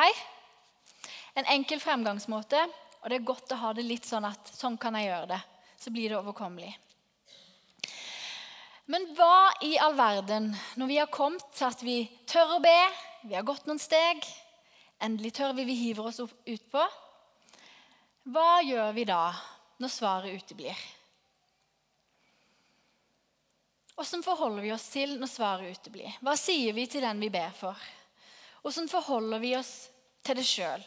En 1.36 1.48
enkel 1.56 1.80
fremgangsmåte, 1.80 2.60
og 3.00 3.10
det 3.10 3.18
er 3.18 3.28
godt 3.28 3.52
å 3.52 3.60
ha 3.62 3.72
det 3.76 3.84
litt 3.84 4.06
sånn 4.08 4.26
at 4.28 4.52
sånn 4.52 4.76
kan 4.80 4.96
jeg 4.98 5.08
gjøre 5.08 5.30
det. 5.32 5.40
Så 5.80 5.92
blir 5.92 6.12
det 6.12 6.18
overkommelig. 6.20 6.72
Men 8.92 9.06
hva 9.16 9.54
i 9.64 9.78
all 9.80 9.96
verden, 9.96 10.50
når 10.76 10.90
vi 10.90 10.98
har 11.00 11.12
kommet 11.12 11.44
til 11.56 11.66
at 11.70 11.84
vi 11.84 11.96
tør 12.28 12.58
å 12.58 12.62
be, 12.64 12.76
vi 13.24 13.36
har 13.36 13.46
gått 13.48 13.64
noen 13.64 13.80
steg, 13.80 14.20
endelig 15.00 15.32
tør 15.38 15.54
vi, 15.56 15.64
vi 15.64 15.78
hiver 15.78 16.10
oss 16.10 16.20
ut 16.20 16.66
på 16.72 16.84
Hva 18.32 18.60
gjør 18.64 18.92
vi 18.96 19.06
da 19.08 19.22
når 19.80 19.92
svaret 19.92 20.36
uteblir? 20.36 20.76
Hvordan 23.94 24.24
forholder 24.26 24.64
vi 24.64 24.72
oss 24.74 24.88
til 24.90 25.14
når 25.20 25.30
svaret 25.30 25.76
uteblir? 25.78 26.16
Hva 26.24 26.34
sier 26.38 26.74
vi 26.74 26.88
til 26.90 27.04
den 27.04 27.20
vi 27.22 27.30
ber 27.30 27.54
for? 27.54 27.78
Hvordan 28.64 28.88
forholder 28.90 29.42
vi 29.42 29.54
oss 29.58 29.72
til 30.26 30.38
det 30.40 30.46
sjøl? 30.48 30.82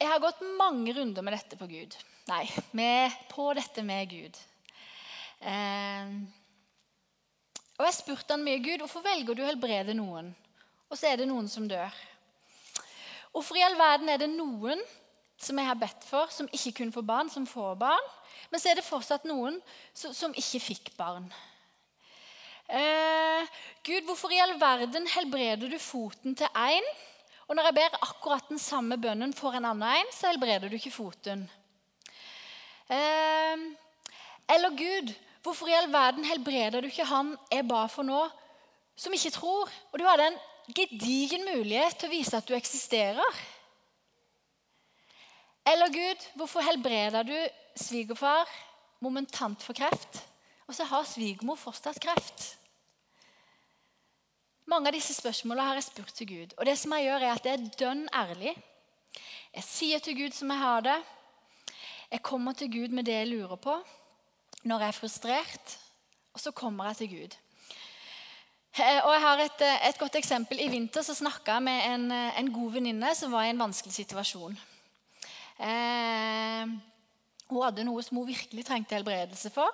Jeg 0.00 0.08
har 0.08 0.20
gått 0.20 0.40
mange 0.56 0.94
runder 0.96 1.24
med 1.24 1.36
dette 1.36 1.58
på 1.60 1.68
Gud. 1.68 1.96
Nei, 2.28 2.44
med, 2.76 3.12
på 3.30 3.50
dette 3.56 3.84
med 3.86 4.08
Gud. 4.10 4.40
Eh, 5.44 6.16
og 7.76 7.84
jeg 7.84 7.96
spurte 7.98 8.32
han 8.32 8.44
mye, 8.44 8.60
Gud, 8.64 8.80
hvorfor 8.80 9.04
velger 9.04 9.36
du 9.36 9.44
å 9.44 9.48
helbrede 9.50 9.96
noen, 9.96 10.30
og 10.88 10.96
så 10.96 11.10
er 11.10 11.20
det 11.20 11.28
noen 11.28 11.48
som 11.52 11.68
dør? 11.68 11.92
Hvorfor 13.34 13.58
i 13.60 13.64
all 13.66 13.76
verden 13.76 14.08
er 14.08 14.22
det 14.22 14.30
noen 14.32 14.80
som 15.38 15.58
jeg 15.58 15.68
har 15.68 15.78
bedt 15.78 16.06
for, 16.08 16.30
som 16.32 16.48
ikke 16.52 16.78
kunne 16.80 16.94
få 16.94 17.02
barn, 17.06 17.30
som 17.32 17.46
får 17.48 17.76
barn? 17.80 18.08
Men 18.50 18.62
så 18.62 18.70
er 18.70 18.78
det 18.78 18.86
fortsatt 18.86 19.26
noen 19.28 19.58
som, 19.92 20.14
som 20.16 20.34
ikke 20.36 20.62
fikk 20.62 20.92
barn. 20.98 21.28
Eh, 22.66 23.46
Gud, 23.86 24.06
hvorfor 24.08 24.32
i 24.34 24.40
all 24.42 24.56
verden 24.58 25.06
helbreder 25.06 25.70
du 25.70 25.78
foten 25.78 26.34
til 26.34 26.48
én 26.58 26.88
Og 27.46 27.54
når 27.54 27.68
jeg 27.68 27.74
ber 27.76 27.98
akkurat 28.02 28.48
den 28.50 28.58
samme 28.58 28.96
bønnen 28.98 29.30
for 29.38 29.54
en 29.54 29.68
annen 29.68 30.00
en, 30.00 30.08
så 30.10 30.32
helbreder 30.32 30.66
du 30.66 30.74
ikke 30.74 30.90
foten. 30.90 31.44
Eh, 32.90 33.62
eller 34.50 34.74
Gud, 34.74 35.12
hvorfor 35.46 35.70
i 35.70 35.76
all 35.78 35.86
verden 35.92 36.26
helbreder 36.26 36.82
du 36.82 36.90
ikke 36.90 37.06
han 37.06 37.36
jeg 37.52 37.68
ba 37.68 37.84
for 37.86 38.02
nå, 38.02 38.24
som 38.98 39.14
ikke 39.14 39.30
tror? 39.38 39.70
Og 39.92 40.02
du 40.02 40.04
hadde 40.08 40.26
en 40.32 40.40
gedigen 40.74 41.46
mulighet 41.46 41.94
til 42.00 42.10
å 42.10 42.16
vise 42.16 42.34
at 42.34 42.48
du 42.48 42.56
eksisterer. 42.58 43.42
Eller 45.66 45.90
Gud, 45.90 46.28
hvorfor 46.34 46.62
helbreder 46.62 47.22
du 47.26 47.34
svigerfar 47.76 48.46
momentant 49.00 49.62
for 49.62 49.74
kreft, 49.74 50.22
og 50.66 50.74
så 50.74 50.84
har 50.86 51.08
svigermor 51.08 51.58
fortsatt 51.58 51.98
kreft? 52.02 52.52
Mange 54.66 54.90
av 54.90 54.94
disse 54.94 55.14
spørsmålene 55.14 55.66
har 55.66 55.78
jeg 55.78 55.86
spurt 55.86 56.14
til 56.14 56.28
Gud. 56.30 56.54
Og 56.58 56.66
det 56.66 56.74
som 56.78 56.94
jeg 56.96 57.06
gjør 57.06 57.22
er 57.22 57.32
at 57.34 57.44
jeg 57.46 57.58
er 57.58 57.74
dønn 57.78 58.06
ærlig. 58.14 58.54
Jeg 59.54 59.64
sier 59.66 60.02
til 60.02 60.16
Gud 60.18 60.34
som 60.34 60.50
jeg 60.50 60.58
har 60.58 60.80
det. 60.86 60.96
Jeg 62.10 62.22
kommer 62.22 62.52
til 62.52 62.70
Gud 62.72 62.94
med 62.94 63.06
det 63.06 63.14
jeg 63.14 63.30
lurer 63.30 63.56
på 63.56 63.76
når 64.66 64.82
jeg 64.82 64.88
er 64.88 64.98
frustrert. 64.98 65.76
Og 66.34 66.42
så 66.42 66.50
kommer 66.50 66.90
jeg 66.90 66.96
til 66.96 67.12
Gud. 67.14 67.36
Eh, 68.76 68.98
og 69.04 69.12
jeg 69.14 69.22
har 69.22 69.42
et, 69.44 69.60
eh, 69.64 69.88
et 69.88 69.98
godt 69.98 70.18
eksempel. 70.18 70.60
I 70.60 70.68
vinter 70.68 71.02
så 71.02 71.14
snakka 71.14 71.52
jeg 71.52 71.62
med 71.62 71.84
en, 71.94 72.10
eh, 72.12 72.38
en 72.38 72.52
god 72.52 72.72
venninne 72.72 73.14
som 73.14 73.32
var 73.32 73.44
i 73.44 73.50
en 73.50 73.58
vanskelig 73.58 73.94
situasjon. 73.94 74.58
Eh, 75.56 76.66
hun 77.46 77.62
hadde 77.62 77.86
noe 77.86 78.02
som 78.04 78.18
hun 78.18 78.28
virkelig 78.28 78.66
trengte 78.66 78.96
helbredelse 78.98 79.52
for, 79.54 79.72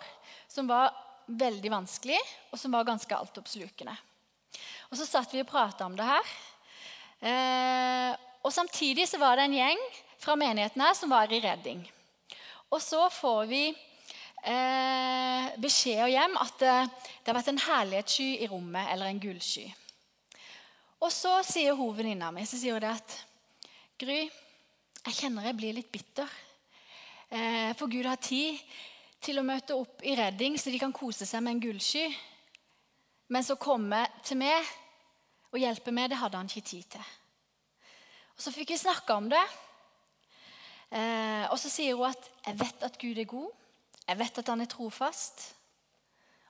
som 0.50 0.68
var 0.68 0.92
veldig 1.26 1.70
vanskelig, 1.72 2.18
og 2.52 2.60
som 2.60 2.74
var 2.74 2.86
ganske 2.86 3.16
altoppslukende. 3.16 3.94
Og 4.90 4.98
så 5.00 5.06
satt 5.08 5.32
vi 5.32 5.40
og 5.40 5.48
prata 5.48 5.86
om 5.88 5.96
det 5.96 6.06
her. 6.06 6.34
Eh, 7.22 8.10
og 8.42 8.52
samtidig 8.52 9.06
så 9.08 9.20
var 9.22 9.38
det 9.38 9.46
en 9.46 9.56
gjeng 9.56 9.82
fra 10.20 10.36
menigheten 10.38 10.82
her 10.82 10.94
som 10.98 11.12
var 11.12 11.32
i 11.32 11.40
redding. 11.42 11.82
Og 12.72 12.80
så 12.82 13.06
får 13.12 13.46
vi 13.50 13.62
eh, 13.70 15.48
beskjed 15.62 16.12
hjem 16.12 16.36
at 16.40 16.58
det, 16.60 16.76
det, 17.22 17.28
har 17.30 17.38
vært 17.38 17.52
en 17.52 17.64
herlighetssky 17.66 18.28
i 18.42 18.48
rommet, 18.50 18.88
eller 18.92 19.08
en 19.08 19.22
gullsky. 19.22 19.66
Og 21.02 21.10
så 21.12 21.38
sier 21.46 21.76
hun 21.78 21.94
venninna 21.96 22.30
mi 22.34 22.44
så 22.46 22.58
sier 22.60 22.78
hun 22.78 22.84
det 22.84 22.94
at 22.94 23.18
Gry, 24.02 24.24
jeg 25.02 25.16
kjenner 25.18 25.48
jeg 25.48 25.58
blir 25.58 25.74
litt 25.74 25.90
bitter. 25.92 26.28
Eh, 27.32 27.72
for 27.78 27.90
Gud 27.90 28.06
har 28.06 28.20
tid 28.22 28.58
til 29.22 29.40
å 29.40 29.46
møte 29.46 29.74
opp 29.74 30.02
i 30.06 30.14
redding, 30.18 30.58
så 30.58 30.70
de 30.70 30.78
kan 30.78 30.94
kose 30.94 31.26
seg 31.26 31.42
med 31.42 31.56
en 31.56 31.62
gullsky. 31.62 32.04
Men 33.32 33.46
så 33.46 33.56
komme 33.58 34.04
til 34.22 34.38
meg 34.38 34.68
og 35.52 35.58
hjelpe 35.58 35.94
meg, 35.94 36.10
det 36.10 36.20
hadde 36.20 36.38
han 36.38 36.50
ikke 36.50 36.68
tid 36.68 36.86
til. 36.94 37.10
Og 38.36 38.44
Så 38.44 38.52
fikk 38.54 38.70
vi 38.72 38.78
snakke 38.78 39.14
om 39.14 39.28
det. 39.30 39.42
Eh, 40.92 41.46
og 41.50 41.58
så 41.58 41.70
sier 41.72 41.96
hun 41.96 42.10
at 42.10 42.30
'jeg 42.46 42.60
vet 42.60 42.82
at 42.82 42.98
Gud 42.98 43.18
er 43.18 43.24
god'. 43.24 43.52
'Jeg 44.08 44.18
vet 44.18 44.38
at 44.38 44.48
han 44.48 44.60
er 44.60 44.66
trofast'. 44.66 45.54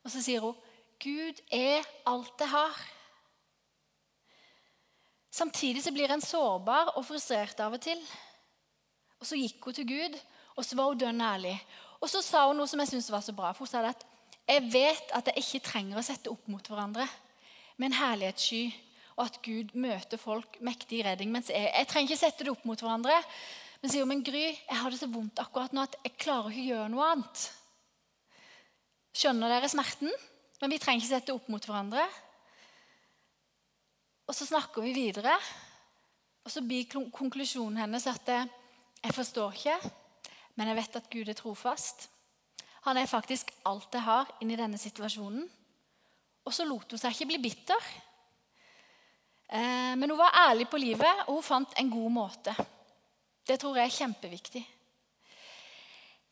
Og 0.04 0.10
så 0.10 0.22
sier 0.22 0.40
hun 0.40 0.56
'Gud 0.98 1.40
er 1.50 1.82
alt 2.06 2.40
jeg 2.40 2.48
har'. 2.48 2.88
Samtidig 5.30 5.82
så 5.82 5.92
blir 5.92 6.10
en 6.12 6.20
sårbar 6.20 6.92
og 6.96 7.06
frustrert 7.06 7.60
av 7.60 7.72
og 7.72 7.80
til. 7.80 8.00
Og 9.22 9.26
Så 9.28 9.38
gikk 9.38 9.62
hun 9.64 9.74
til 9.76 9.86
Gud, 9.86 10.18
og 10.58 10.64
så 10.66 10.76
var 10.76 10.90
hun 10.90 10.98
dønn 10.98 11.20
ærlig. 11.22 11.54
Og 12.02 12.10
så 12.10 12.20
sa 12.26 12.48
hun 12.48 12.58
noe 12.58 12.66
som 12.66 12.80
jeg 12.82 12.90
syntes 12.90 13.12
var 13.14 13.22
så 13.22 13.32
bra. 13.32 13.52
for 13.52 13.64
Hun 13.64 13.70
sa 13.70 13.86
at 13.86 14.04
'jeg 14.48 14.72
vet 14.72 15.12
at 15.14 15.26
jeg 15.26 15.38
ikke 15.38 15.66
trenger 15.70 15.98
å 15.98 16.02
sette 16.02 16.30
opp 16.30 16.48
mot 16.48 16.68
hverandre' 16.68 17.08
med 17.76 17.86
en 17.86 17.98
herlighetssky 17.98 18.74
og 19.16 19.24
at 19.24 19.38
Gud 19.44 19.74
møter 19.78 20.20
folk 20.20 20.56
mektig 20.60 20.98
i 21.00 21.04
redding. 21.06 21.30
Mens 21.32 21.50
jeg, 21.52 21.70
jeg 21.78 21.88
trenger 21.88 22.10
ikke 22.10 22.24
sette 22.24 22.44
det 22.44 22.50
opp 22.50 22.64
mot 22.64 22.80
hverandre. 22.80 23.16
Men 23.82 23.90
sier 23.90 24.04
hun, 24.04 24.08
men 24.08 24.24
Gry, 24.24 24.44
jeg 24.54 24.78
har 24.78 24.90
det 24.90 24.98
så 25.00 25.08
vondt 25.10 25.38
akkurat 25.42 25.72
nå 25.72 25.84
at 25.84 25.96
jeg 26.04 26.16
klarer 26.22 26.50
ikke 26.50 26.62
å 26.62 26.70
gjøre 26.70 26.92
noe 26.92 27.08
annet. 27.12 27.44
Skjønner 29.12 29.52
dere 29.52 29.68
smerten? 29.68 30.12
Men 30.62 30.70
vi 30.70 30.78
trenger 30.78 31.02
ikke 31.02 31.14
sette 31.14 31.26
det 31.26 31.36
opp 31.36 31.48
mot 31.52 31.64
hverandre. 31.66 32.06
Og 34.30 34.34
så 34.38 34.46
snakker 34.46 34.84
vi 34.86 34.94
videre, 34.96 35.34
og 36.42 36.50
så 36.50 36.62
blir 36.64 36.86
konklusjonen 37.12 37.82
hennes 37.82 38.06
at 38.08 38.30
jeg 39.02 39.14
forstår 39.14 39.56
ikke, 39.58 39.78
men 40.54 40.68
jeg 40.70 40.78
vet 40.78 40.96
at 41.00 41.10
Gud 41.10 41.28
er 41.28 41.38
trofast. 41.38 42.08
Han 42.86 42.98
er 42.98 43.10
faktisk 43.10 43.50
alt 43.66 43.94
jeg 43.94 44.04
har 44.06 44.30
inni 44.42 44.58
denne 44.58 44.78
situasjonen. 44.78 45.44
Og 46.42 46.54
så 46.54 46.66
lot 46.66 46.90
hun 46.90 46.98
seg 46.98 47.14
ikke 47.14 47.28
bli 47.30 47.40
bitter. 47.42 47.88
Eh, 49.52 49.94
men 49.98 50.10
hun 50.10 50.18
var 50.18 50.38
ærlig 50.48 50.68
på 50.70 50.80
livet, 50.80 51.26
og 51.26 51.38
hun 51.38 51.46
fant 51.46 51.74
en 51.78 51.90
god 51.90 52.10
måte. 52.10 52.54
Det 53.46 53.58
tror 53.60 53.78
jeg 53.78 53.90
er 53.90 53.98
kjempeviktig. 53.98 54.62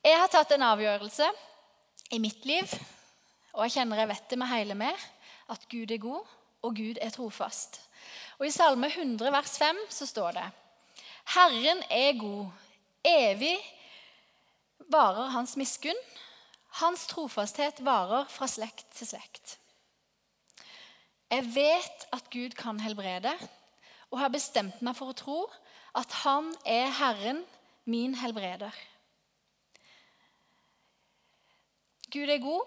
Jeg 0.01 0.17
har 0.17 0.31
tatt 0.33 0.55
en 0.57 0.65
avgjørelse 0.65 1.27
i 2.17 2.19
mitt 2.23 2.47
liv, 2.49 2.71
og 3.53 3.67
jeg 3.67 3.75
kjenner 3.77 4.01
jeg 4.01 4.11
vet 4.15 4.31
det 4.31 4.39
med 4.41 4.51
hele 4.51 4.77
meg, 4.79 5.03
at 5.51 5.67
Gud 5.71 5.91
er 5.91 6.01
god, 6.01 6.31
og 6.63 6.77
Gud 6.77 6.99
er 7.03 7.13
trofast. 7.13 7.81
Og 8.39 8.47
I 8.47 8.55
Salme 8.55 8.89
100 8.89 9.31
vers 9.35 9.59
5 9.61 9.85
så 9.93 10.09
står 10.09 10.39
det 10.39 10.47
Herren 11.25 11.83
er 11.91 12.19
god, 12.19 12.51
evig 13.05 13.57
varer 14.91 15.31
hans 15.35 15.57
miskunn. 15.57 15.99
Hans 16.81 17.07
trofasthet 17.11 17.81
varer 17.85 18.29
fra 18.31 18.47
slekt 18.47 18.87
til 18.95 19.11
slekt. 19.11 19.57
Jeg 21.31 21.47
vet 21.55 22.07
at 22.15 22.31
Gud 22.31 22.55
kan 22.59 22.81
helbrede, 22.81 23.33
og 24.11 24.19
har 24.19 24.31
bestemt 24.35 24.81
meg 24.83 24.97
for 24.99 25.11
å 25.11 25.19
tro 25.19 25.41
at 25.95 26.13
Han 26.23 26.53
er 26.67 26.91
Herren, 26.95 27.45
min 27.85 28.15
helbreder. 28.15 28.75
Gud 32.11 32.29
er 32.29 32.43
god. 32.43 32.67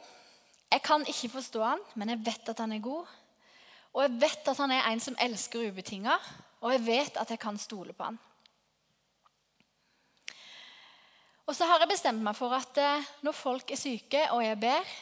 Jeg 0.71 0.81
kan 0.81 1.03
ikke 1.07 1.29
forstå 1.29 1.63
han, 1.63 1.81
men 1.95 2.09
jeg 2.09 2.23
vet 2.25 2.49
at 2.49 2.59
han 2.59 2.71
er 2.71 2.83
god. 2.83 3.07
Og 3.93 4.01
jeg 4.01 4.15
vet 4.21 4.47
at 4.47 4.57
han 4.57 4.71
er 4.71 4.87
en 4.89 4.99
som 5.03 5.17
elsker 5.21 5.67
ubetinga, 5.69 6.15
og 6.63 6.71
jeg 6.71 6.85
vet 6.85 7.17
at 7.19 7.29
jeg 7.29 7.39
kan 7.39 7.59
stole 7.61 7.93
på 7.93 8.07
han. 8.07 8.19
Og 11.45 11.55
så 11.55 11.67
har 11.67 11.81
jeg 11.83 11.91
bestemt 11.91 12.23
meg 12.23 12.37
for 12.37 12.55
at 12.55 12.77
eh, 12.79 13.09
når 13.25 13.35
folk 13.35 13.71
er 13.71 13.79
syke 13.79 14.21
og 14.31 14.43
jeg 14.45 14.59
ber, 14.61 14.93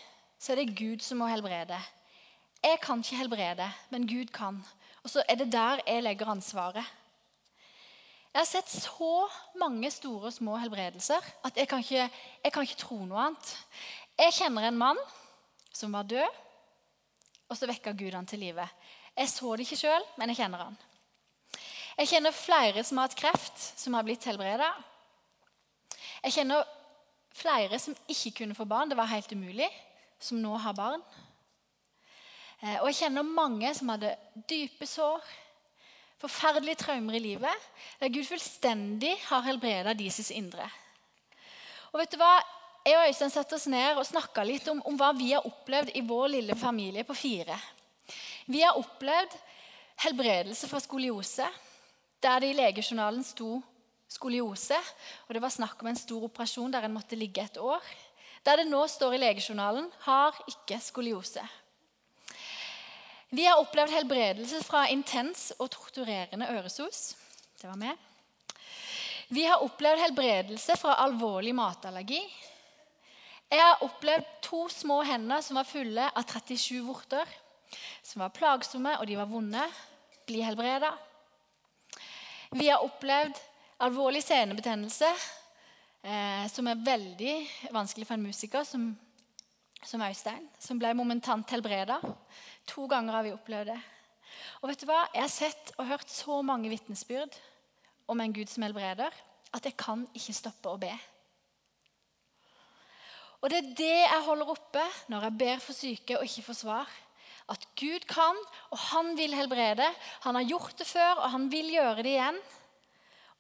så 0.42 0.54
er 0.54 0.62
det 0.62 0.78
Gud 0.78 1.04
som 1.06 1.22
må 1.22 1.28
helbrede. 1.30 1.78
Jeg 2.64 2.80
kan 2.82 3.02
ikke 3.02 3.20
helbrede, 3.20 3.68
men 3.94 4.08
Gud 4.10 4.34
kan. 4.34 4.58
Og 5.04 5.10
så 5.10 5.24
er 5.30 5.38
det 5.38 5.52
der 5.54 5.84
jeg 5.86 6.04
legger 6.04 6.34
ansvaret. 6.34 6.86
Jeg 8.32 8.40
har 8.40 8.48
sett 8.48 8.70
så 8.72 9.28
mange 9.60 9.90
store 9.92 10.30
og 10.30 10.34
små 10.34 10.56
helbredelser 10.62 11.26
at 11.46 11.58
jeg 11.58 11.68
kan 11.68 11.82
ikke, 11.84 12.06
jeg 12.44 12.54
kan 12.54 12.64
ikke 12.64 12.80
tro 12.80 13.02
noe 13.06 13.26
annet. 13.28 13.50
Jeg 14.18 14.38
kjenner 14.40 14.70
en 14.70 14.78
mann 14.80 15.02
som 15.74 15.94
var 15.94 16.08
død, 16.08 16.40
og 17.52 17.58
så 17.58 17.68
vekka 17.68 17.92
Gud 17.92 18.16
han 18.16 18.30
til 18.30 18.40
live. 18.40 18.66
Jeg 19.18 19.30
så 19.30 19.52
det 19.56 19.68
ikke 19.68 19.82
sjøl, 19.84 20.06
men 20.18 20.32
jeg 20.32 20.42
kjenner 20.42 20.64
han. 20.64 20.78
Jeg 22.00 22.08
kjenner 22.14 22.34
flere 22.34 22.86
som 22.88 22.98
har 22.98 23.10
hatt 23.10 23.20
kreft, 23.20 23.60
som 23.78 23.98
har 23.98 24.08
blitt 24.08 24.26
helbreda. 24.26 24.72
Jeg 26.22 26.36
kjenner 26.38 26.68
flere 27.34 27.80
som 27.82 27.96
ikke 28.12 28.34
kunne 28.42 28.58
få 28.58 28.68
barn, 28.70 28.92
det 28.92 28.98
var 29.00 29.10
helt 29.10 29.32
umulig, 29.34 29.70
som 30.22 30.42
nå 30.42 30.54
har 30.62 30.76
barn. 30.78 31.02
Eh, 32.62 32.78
og 32.82 32.92
jeg 32.92 33.00
kjenner 33.04 33.26
mange 33.26 33.72
som 33.78 33.90
hadde 33.90 34.14
dype 34.50 34.86
sår, 34.86 35.24
forferdelige 36.22 36.84
traumer 36.84 37.18
i 37.18 37.24
livet, 37.24 37.70
der 37.98 38.14
Gud 38.14 38.28
fullstendig 38.28 39.16
har 39.26 39.46
helbreda 39.48 39.96
deres 39.98 40.30
indre. 40.36 40.68
Og 41.92 42.04
vet 42.04 42.14
du 42.14 42.20
hva? 42.22 42.36
Jeg 42.86 42.98
og 42.98 43.08
Øystein 43.08 43.34
satte 43.34 43.58
oss 43.58 43.68
ned 43.70 43.98
og 43.98 44.08
snakka 44.08 44.44
litt 44.46 44.68
om, 44.72 44.80
om, 44.90 44.96
hva 44.98 45.12
vi 45.14 45.32
har 45.34 45.46
opplevd 45.46 45.92
i 45.98 46.02
vår 46.06 46.32
lille 46.34 46.56
familie 46.58 47.04
på 47.06 47.18
fire. 47.18 47.58
Vi 48.50 48.62
har 48.62 48.78
opplevd 48.78 49.36
helbredelse 50.02 50.70
fra 50.70 50.82
skoliose, 50.82 51.46
der 52.22 52.42
det 52.42 52.54
i 52.54 52.58
legejournalen 52.58 53.26
sto 53.26 53.60
skoliose. 54.12 54.78
Og 55.28 55.36
det 55.36 55.42
var 55.44 55.54
snakk 55.54 55.82
om 55.82 55.92
en 55.92 56.00
stor 56.00 56.28
operasjon 56.28 56.74
der 56.74 56.88
en 56.88 56.96
måtte 56.96 57.20
ligge 57.20 57.44
et 57.44 57.58
år. 57.62 57.82
Der 58.46 58.62
det 58.62 58.68
nå 58.70 58.84
står 58.90 59.16
i 59.16 59.22
legejournalen 59.22 59.92
'har 60.06 60.44
ikke 60.48 60.80
skoliose'. 60.82 61.48
Vi 63.32 63.46
har 63.46 63.62
opplevd 63.62 63.92
helbredelse 63.92 64.64
fra 64.64 64.88
intens 64.92 65.54
og 65.60 65.70
torturerende 65.72 66.48
øresos. 66.52 67.16
Det 67.62 67.70
var 67.70 67.78
meg. 67.80 67.98
Vi 69.30 69.44
har 69.44 69.64
opplevd 69.64 70.00
helbredelse 70.00 70.76
fra 70.78 70.98
alvorlig 71.06 71.56
matallergi. 71.56 72.20
Jeg 73.52 73.62
har 73.62 73.84
opplevd 73.84 74.26
to 74.42 74.68
små 74.70 75.02
hender 75.04 75.42
som 75.42 75.56
var 75.56 75.64
fulle 75.64 76.10
av 76.16 76.24
37 76.24 76.82
vorter. 76.84 77.26
Som 78.04 78.20
var 78.20 78.34
plagsomme, 78.36 78.98
og 79.00 79.08
de 79.08 79.18
var 79.18 79.26
vonde. 79.26 79.64
Bli 80.28 80.42
helbreda. 80.42 80.92
Vi 82.52 82.68
har 82.68 82.84
opplevd 82.84 83.40
alvorlig 83.82 84.22
senebetennelse, 84.24 85.10
eh, 86.04 86.46
som 86.52 86.68
er 86.70 86.84
veldig 86.86 87.36
vanskelig 87.74 88.08
for 88.08 88.18
en 88.18 88.28
musiker 88.28 88.66
som, 88.68 88.92
som 89.84 90.04
Øystein. 90.06 90.46
Som 90.62 90.82
ble 90.82 90.94
momentant 90.98 91.50
helbreda. 91.54 91.98
To 92.74 92.86
ganger 92.90 93.18
har 93.18 93.26
vi 93.26 93.34
opplevd 93.34 93.74
det. 93.74 93.80
Og 94.62 94.70
vet 94.70 94.84
du 94.84 94.88
hva? 94.90 95.02
Jeg 95.16 95.26
har 95.26 95.34
sett 95.34 95.74
og 95.78 95.90
hørt 95.90 96.14
så 96.14 96.42
mange 96.46 96.70
vitnesbyrd 96.72 97.36
om 98.12 98.22
en 98.22 98.34
Gud 98.36 98.50
som 98.52 98.64
helbreder, 98.66 99.14
at 99.52 99.66
jeg 99.66 99.76
kan 99.80 100.06
ikke 100.16 100.36
stoppe 100.38 100.70
å 100.72 100.80
be. 100.80 100.92
Og 103.42 103.50
det 103.50 103.58
er 103.58 103.72
det 103.78 104.02
jeg 104.04 104.26
holder 104.28 104.52
oppe 104.54 104.84
når 105.10 105.26
jeg 105.26 105.40
ber 105.42 105.62
for 105.64 105.76
syke 105.76 106.20
og 106.20 106.28
ikke 106.28 106.46
får 106.52 106.60
svar. 106.62 106.92
At 107.50 107.66
Gud 107.76 108.06
kan, 108.08 108.38
og 108.70 108.80
han 108.94 109.16
vil 109.18 109.34
helbrede. 109.36 109.88
Han 110.24 110.38
har 110.38 110.46
gjort 110.46 110.78
det 110.78 110.86
før, 110.88 111.24
og 111.24 111.32
han 111.34 111.50
vil 111.52 111.74
gjøre 111.74 112.06
det 112.06 112.14
igjen. 112.14 112.38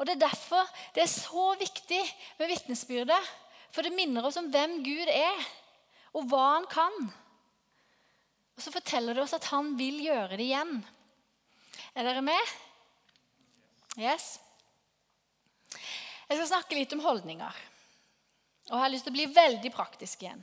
Og 0.01 0.07
Det 0.09 0.15
er 0.15 0.23
derfor 0.23 0.69
det 0.95 1.03
er 1.03 1.11
så 1.13 1.51
viktig 1.59 2.01
med 2.39 2.49
vitnesbyrdet. 2.49 3.31
For 3.71 3.85
det 3.85 3.93
minner 3.93 4.25
oss 4.25 4.39
om 4.41 4.49
hvem 4.51 4.79
Gud 4.83 5.07
er, 5.07 5.43
og 6.17 6.25
hva 6.27 6.41
han 6.57 6.65
kan. 6.67 6.95
Og 8.57 8.63
så 8.65 8.73
forteller 8.73 9.15
det 9.15 9.23
oss 9.23 9.35
at 9.37 9.47
han 9.53 9.75
vil 9.79 10.01
gjøre 10.03 10.35
det 10.35 10.47
igjen. 10.49 10.81
Er 11.95 12.07
dere 12.07 12.23
med? 12.25 12.55
Yes. 13.99 14.39
Jeg 15.71 16.39
skal 16.39 16.49
snakke 16.49 16.75
litt 16.75 16.93
om 16.97 17.03
holdninger. 17.05 17.61
Og 18.71 18.75
jeg 18.75 18.83
har 18.83 18.91
lyst 18.91 19.07
til 19.07 19.13
å 19.13 19.19
bli 19.19 19.27
veldig 19.35 19.71
praktisk 19.75 20.25
igjen. 20.25 20.41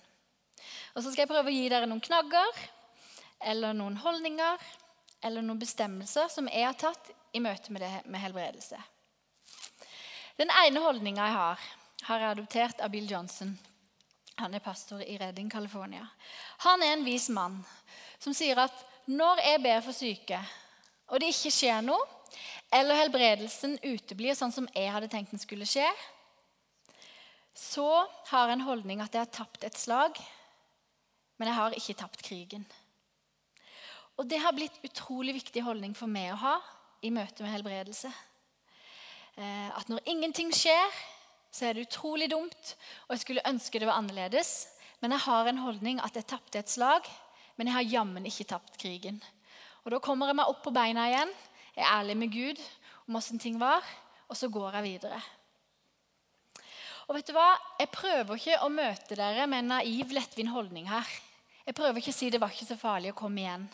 Og 0.94 1.02
så 1.02 1.10
skal 1.10 1.24
jeg 1.24 1.30
prøve 1.32 1.50
å 1.50 1.56
gi 1.56 1.68
dere 1.70 1.88
noen 1.88 2.04
knagger 2.04 2.62
eller 3.50 3.74
noen 3.76 3.98
holdninger 4.02 4.68
eller 5.26 5.44
noen 5.44 5.60
bestemmelser 5.60 6.30
som 6.32 6.48
jeg 6.50 6.64
har 6.64 6.78
tatt 6.78 7.10
i 7.34 7.42
møte 7.42 7.74
med 7.74 7.84
det 7.84 7.92
med 8.06 8.22
helbredelse. 8.22 8.78
Den 10.38 10.52
ene 10.54 10.78
holdninga 10.78 11.24
jeg 11.26 11.34
har, 11.34 11.62
har 12.06 12.20
jeg 12.22 12.30
adoptert 12.36 12.82
av 12.84 12.92
Bill 12.92 13.08
Johnson. 13.10 13.56
Han 14.38 14.52
er 14.54 14.62
pastor 14.62 15.00
i 15.02 15.16
Redding, 15.18 15.48
California. 15.50 16.04
Han 16.62 16.82
er 16.86 16.92
en 16.94 17.02
vis 17.02 17.26
mann 17.34 17.56
som 18.22 18.34
sier 18.36 18.60
at 18.62 18.84
når 19.10 19.42
jeg 19.42 19.62
ber 19.64 19.82
for 19.82 19.96
syke, 19.96 20.38
og 21.10 21.18
det 21.18 21.32
ikke 21.32 21.50
skjer 21.56 21.82
noe, 21.82 22.06
eller 22.70 23.00
helbredelsen 23.00 23.78
uteblir 23.82 24.36
sånn 24.38 24.54
som 24.54 24.68
jeg 24.76 24.92
hadde 24.94 25.08
tenkt 25.10 25.34
den 25.34 25.42
skulle 25.42 25.66
skje, 25.66 25.88
så 27.58 27.88
har 28.30 28.46
jeg 28.46 28.60
en 28.60 28.66
holdning 28.68 29.02
at 29.02 29.10
jeg 29.16 29.24
har 29.24 29.34
tapt 29.40 29.66
et 29.66 29.80
slag, 29.80 30.22
men 31.40 31.50
jeg 31.50 31.58
har 31.58 31.74
ikke 31.74 31.98
tapt 31.98 32.22
krigen. 32.22 32.66
Og 34.18 34.26
Det 34.30 34.38
har 34.38 34.54
blitt 34.54 34.78
utrolig 34.86 35.34
viktig 35.40 35.66
holdning 35.66 35.98
for 35.98 36.10
meg 36.10 36.30
å 36.34 36.42
ha 36.44 36.56
i 37.02 37.10
møte 37.10 37.42
med 37.42 37.54
helbredelse. 37.56 38.10
Eh, 39.38 39.70
at 39.78 39.86
når 39.90 40.02
ingenting 40.10 40.50
skjer, 40.54 40.98
så 41.54 41.68
er 41.68 41.76
det 41.76 41.86
utrolig 41.86 42.26
dumt, 42.30 42.74
og 43.06 43.14
jeg 43.14 43.22
skulle 43.22 43.46
ønske 43.46 43.78
det 43.78 43.86
var 43.86 44.00
annerledes. 44.00 44.66
Men 44.98 45.14
jeg 45.14 45.22
har 45.28 45.46
en 45.46 45.62
holdning 45.62 46.00
at 46.02 46.16
jeg 46.18 46.26
tapte 46.26 46.58
et 46.58 46.70
slag, 46.70 47.06
men 47.56 47.70
jeg 47.70 47.76
har 47.76 47.92
jammen 47.92 48.26
ikke 48.26 48.48
tapt 48.50 48.78
krigen. 48.82 49.22
Og 49.84 49.94
Da 49.94 50.00
kommer 50.02 50.26
jeg 50.26 50.36
meg 50.40 50.50
opp 50.50 50.64
på 50.64 50.74
beina 50.74 51.06
igjen, 51.08 51.30
jeg 51.76 51.84
er 51.86 51.94
ærlig 52.00 52.16
med 52.18 52.32
Gud 52.34 52.62
om 53.06 53.16
åssen 53.16 53.38
ting 53.38 53.60
var, 53.60 53.84
og 54.28 54.36
så 54.36 54.50
går 54.50 54.80
jeg 54.80 54.88
videre. 54.88 55.20
Og 57.06 57.14
vet 57.16 57.30
du 57.30 57.32
hva? 57.32 57.54
Jeg 57.78 57.94
prøver 57.94 58.34
ikke 58.36 58.58
å 58.66 58.68
møte 58.68 59.16
dere 59.16 59.46
med 59.46 59.62
en 59.62 59.70
naiv, 59.78 60.10
lettvint 60.12 60.52
holdning 60.52 60.90
her. 60.90 61.06
Jeg 61.64 61.76
prøver 61.78 62.02
ikke 62.02 62.12
å 62.12 62.18
si 62.18 62.28
det 62.28 62.40
var 62.42 62.52
ikke 62.52 62.68
så 62.68 62.76
farlig 62.76 63.14
å 63.14 63.16
komme 63.16 63.44
igjen. 63.44 63.68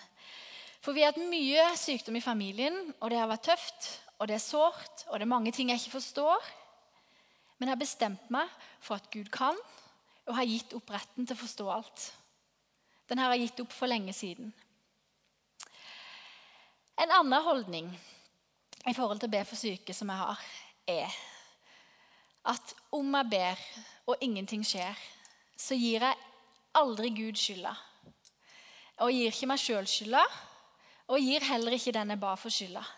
For 0.84 0.94
vi 0.94 1.02
har 1.02 1.14
hatt 1.14 1.32
mye 1.32 1.64
sykdom 1.80 2.20
i 2.20 2.22
familien, 2.22 2.76
og 3.00 3.10
det 3.10 3.18
har 3.18 3.30
vært 3.32 3.48
tøft, 3.48 3.88
og 4.24 4.28
det 4.30 4.38
er 4.38 4.40
sårt, 4.40 5.02
og 5.12 5.18
det 5.20 5.26
er 5.26 5.28
mange 5.28 5.50
ting 5.52 5.68
jeg 5.68 5.82
ikke 5.82 5.98
forstår. 5.98 6.44
Men 7.58 7.68
jeg 7.68 7.74
har 7.74 7.80
bestemt 7.82 8.30
meg 8.32 8.54
for 8.80 8.96
at 8.96 9.10
Gud 9.12 9.28
kan, 9.28 9.58
og 10.24 10.38
har 10.38 10.48
gitt 10.48 10.72
opp 10.72 10.94
retten 10.94 11.26
til 11.28 11.36
å 11.36 11.42
forstå 11.42 11.66
alt. 11.74 12.06
Den 13.04 13.20
har 13.20 13.34
jeg 13.34 13.50
gitt 13.50 13.60
opp 13.66 13.76
for 13.76 13.92
lenge 13.92 14.14
siden. 14.16 14.48
En 16.96 17.12
annen 17.18 17.44
holdning 17.44 17.92
i 18.88 18.96
forhold 18.96 19.20
til 19.20 19.28
å 19.28 19.34
be 19.36 19.44
for 19.44 19.60
syke 19.60 19.92
som 19.92 20.08
jeg 20.08 20.22
har, 20.22 20.48
er 20.88 21.20
at 22.48 22.74
om 22.96 23.20
jeg 23.20 23.32
ber 23.36 23.68
og 24.08 24.24
ingenting 24.24 24.64
skjer, 24.64 24.96
så 25.52 25.76
gir 25.76 26.00
jeg 26.00 26.26
aldri 26.80 27.12
Gud 27.12 27.36
skylda. 27.36 27.76
Og 29.04 29.12
gir 29.12 29.36
ikke 29.36 29.52
meg 29.52 29.60
sjøl 29.60 29.84
skylda, 29.84 30.24
og 31.12 31.20
gir 31.20 31.44
heller 31.52 31.76
ikke 31.76 31.92
den 31.92 32.16
jeg 32.16 32.24
ba 32.24 32.38
for 32.40 32.48
skylda. 32.62 32.88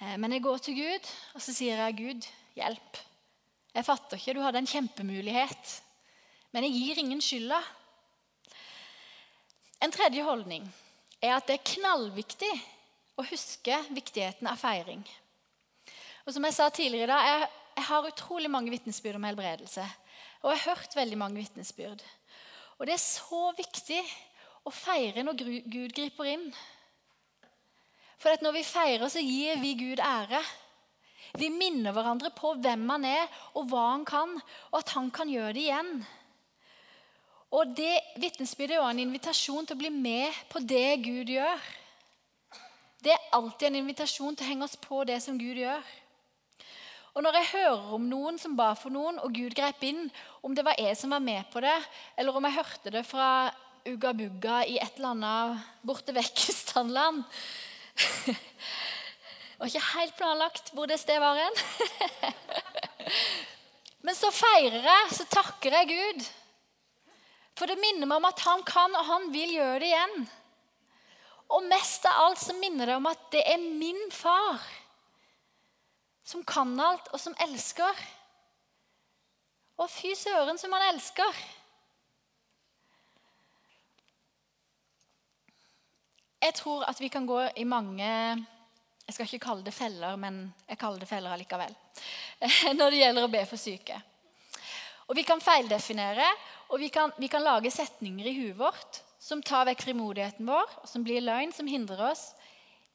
Eh, 0.00 0.16
men 0.16 0.32
jeg 0.32 0.42
går 0.42 0.58
til 0.64 0.78
Gud, 0.80 1.08
og 1.34 1.42
så 1.44 1.54
sier 1.54 1.76
jeg, 1.84 1.96
'Gud, 1.96 2.28
hjelp.' 2.56 3.04
Jeg 3.74 3.86
fatter 3.86 4.18
ikke, 4.18 4.34
du 4.34 4.42
hadde 4.42 4.58
en 4.58 4.66
kjempemulighet, 4.66 5.82
men 6.50 6.64
jeg 6.64 6.72
gir 6.74 6.98
ingen 6.98 7.20
skylda. 7.22 7.60
En 9.80 9.92
tredje 9.94 10.24
holdning 10.26 10.66
er 11.22 11.36
at 11.36 11.46
det 11.46 11.54
er 11.54 11.68
knallviktig 11.76 12.50
å 13.14 13.26
huske 13.28 13.76
viktigheten 13.94 14.48
av 14.50 14.58
feiring. 14.58 15.04
Og 16.26 16.34
som 16.34 16.44
Jeg 16.44 16.56
sa 16.56 16.68
tidligere 16.68 17.04
i 17.04 17.12
dag, 17.12 17.26
jeg, 17.28 17.48
jeg 17.76 17.84
har 17.84 18.08
utrolig 18.08 18.50
mange 18.50 18.70
vitnesbyrd 18.70 19.20
om 19.20 19.28
helbredelse. 19.28 19.86
Og 20.42 20.50
jeg 20.50 20.58
har 20.58 20.74
hørt 20.74 20.96
veldig 20.96 21.18
mange 21.18 21.40
vitnesbyrd. 21.40 22.02
Og 22.78 22.86
det 22.86 22.96
er 22.96 23.02
så 23.02 23.52
viktig 23.56 24.02
å 24.64 24.72
feire 24.74 25.22
når 25.22 25.38
Gud 25.70 25.94
griper 25.94 26.32
inn. 26.32 26.46
For 28.20 28.34
at 28.34 28.42
når 28.44 28.58
vi 28.58 28.66
feirer, 28.68 29.08
så 29.08 29.22
gir 29.24 29.60
vi 29.62 29.76
Gud 29.80 30.00
ære. 30.04 30.40
Vi 31.40 31.48
minner 31.52 31.94
hverandre 31.94 32.32
på 32.36 32.52
hvem 32.58 32.88
han 32.90 33.06
er, 33.08 33.28
og 33.56 33.70
hva 33.70 33.92
han 33.94 34.04
kan, 34.08 34.34
og 34.72 34.80
at 34.82 34.92
han 34.96 35.08
kan 35.14 35.30
gjøre 35.30 35.54
det 35.56 35.62
igjen. 35.68 35.92
Og 37.56 37.72
det 37.74 37.94
Vitnesbyrdet 38.20 38.78
er 38.78 38.90
en 38.90 39.02
invitasjon 39.06 39.66
til 39.66 39.78
å 39.78 39.80
bli 39.80 39.90
med 39.94 40.36
på 40.50 40.62
det 40.62 41.00
Gud 41.06 41.32
gjør. 41.32 41.64
Det 43.00 43.14
er 43.14 43.32
alltid 43.32 43.70
en 43.70 43.80
invitasjon 43.80 44.36
til 44.36 44.44
å 44.44 44.50
henge 44.50 44.68
oss 44.68 44.76
på 44.78 45.00
det 45.08 45.16
som 45.24 45.38
Gud 45.40 45.58
gjør. 45.62 45.80
Og 47.16 47.24
Når 47.24 47.40
jeg 47.40 47.50
hører 47.54 47.94
om 47.96 48.04
noen 48.06 48.36
som 48.38 48.52
ba 48.58 48.68
for 48.78 48.92
noen, 48.94 49.18
og 49.18 49.32
Gud 49.34 49.56
grep 49.56 49.82
inn, 49.88 50.04
om 50.46 50.54
det 50.54 50.62
var 50.66 50.78
jeg 50.78 50.94
som 50.98 51.10
var 51.10 51.24
med 51.24 51.48
på 51.50 51.62
det, 51.64 51.74
eller 52.20 52.36
om 52.36 52.46
jeg 52.46 52.58
hørte 52.60 52.92
det 52.94 53.02
fra 53.08 53.50
Ugga 53.88 54.12
Bugga 54.14 54.60
i 54.68 54.76
et 54.78 55.00
eller 55.00 55.16
annet 55.16 55.66
borte 55.82 56.14
vekk 56.14 56.44
i 56.52 56.54
Strandland 56.54 57.24
Det 57.96 59.58
var 59.58 59.70
ikke 59.70 59.88
helt 59.92 60.16
planlagt 60.16 60.70
hvor 60.72 60.88
det 60.88 61.00
stedet 61.02 61.20
var 61.20 61.36
hen. 61.36 61.56
Men 64.06 64.16
så 64.16 64.30
feirer 64.32 64.80
jeg, 64.80 65.08
så 65.18 65.26
takker 65.28 65.76
jeg 65.76 65.90
Gud. 65.90 66.28
For 67.58 67.68
det 67.68 67.76
minner 67.80 68.08
meg 68.08 68.22
om 68.22 68.28
at 68.30 68.40
han 68.46 68.62
kan, 68.64 68.94
og 68.96 69.04
han 69.04 69.28
vil 69.34 69.52
gjøre 69.58 69.80
det 69.82 69.90
igjen. 69.90 70.22
Og 71.50 71.66
mest 71.68 72.06
av 72.08 72.22
alt 72.24 72.40
så 72.40 72.54
minner 72.56 72.88
det 72.88 72.96
om 72.96 73.08
at 73.10 73.26
det 73.34 73.42
er 73.52 73.60
min 73.60 74.00
far 74.14 74.62
som 76.30 76.44
kan 76.46 76.72
alt, 76.78 77.08
og 77.10 77.20
som 77.20 77.34
elsker. 77.42 78.02
Og 79.80 79.88
fy 79.90 80.12
søren 80.16 80.60
som 80.60 80.72
han 80.76 80.92
elsker. 80.92 81.40
Jeg 86.40 86.54
tror 86.56 86.86
at 86.88 87.00
vi 87.00 87.10
kan 87.12 87.26
gå 87.28 87.40
i 87.56 87.66
mange 87.68 88.06
Jeg 88.06 89.14
skal 89.14 89.26
ikke 89.26 89.44
kalle 89.44 89.66
det 89.66 89.74
feller, 89.74 90.16
men 90.16 90.54
jeg 90.68 90.78
kaller 90.78 91.02
det 91.02 91.08
feller 91.08 91.34
allikevel. 91.34 91.72
Når 92.78 92.90
det 92.90 93.00
gjelder 93.00 93.26
å 93.26 93.32
be 93.32 93.40
for 93.50 93.58
syke. 93.58 93.96
Og 95.10 95.16
Vi 95.18 95.24
kan 95.26 95.42
feildefinere, 95.42 96.26
og 96.70 96.78
vi 96.78 96.88
kan, 96.94 97.10
vi 97.18 97.26
kan 97.26 97.42
lage 97.42 97.72
setninger 97.74 98.28
i 98.30 98.34
huet 98.36 98.58
vårt 98.58 99.00
som 99.20 99.42
tar 99.42 99.66
vekk 99.68 99.82
frimodigheten 99.82 100.46
vår, 100.46 100.70
som 100.86 101.02
blir 101.04 101.20
løgn, 101.20 101.52
som 101.52 101.66
hindrer 101.66 102.12
oss 102.12 102.30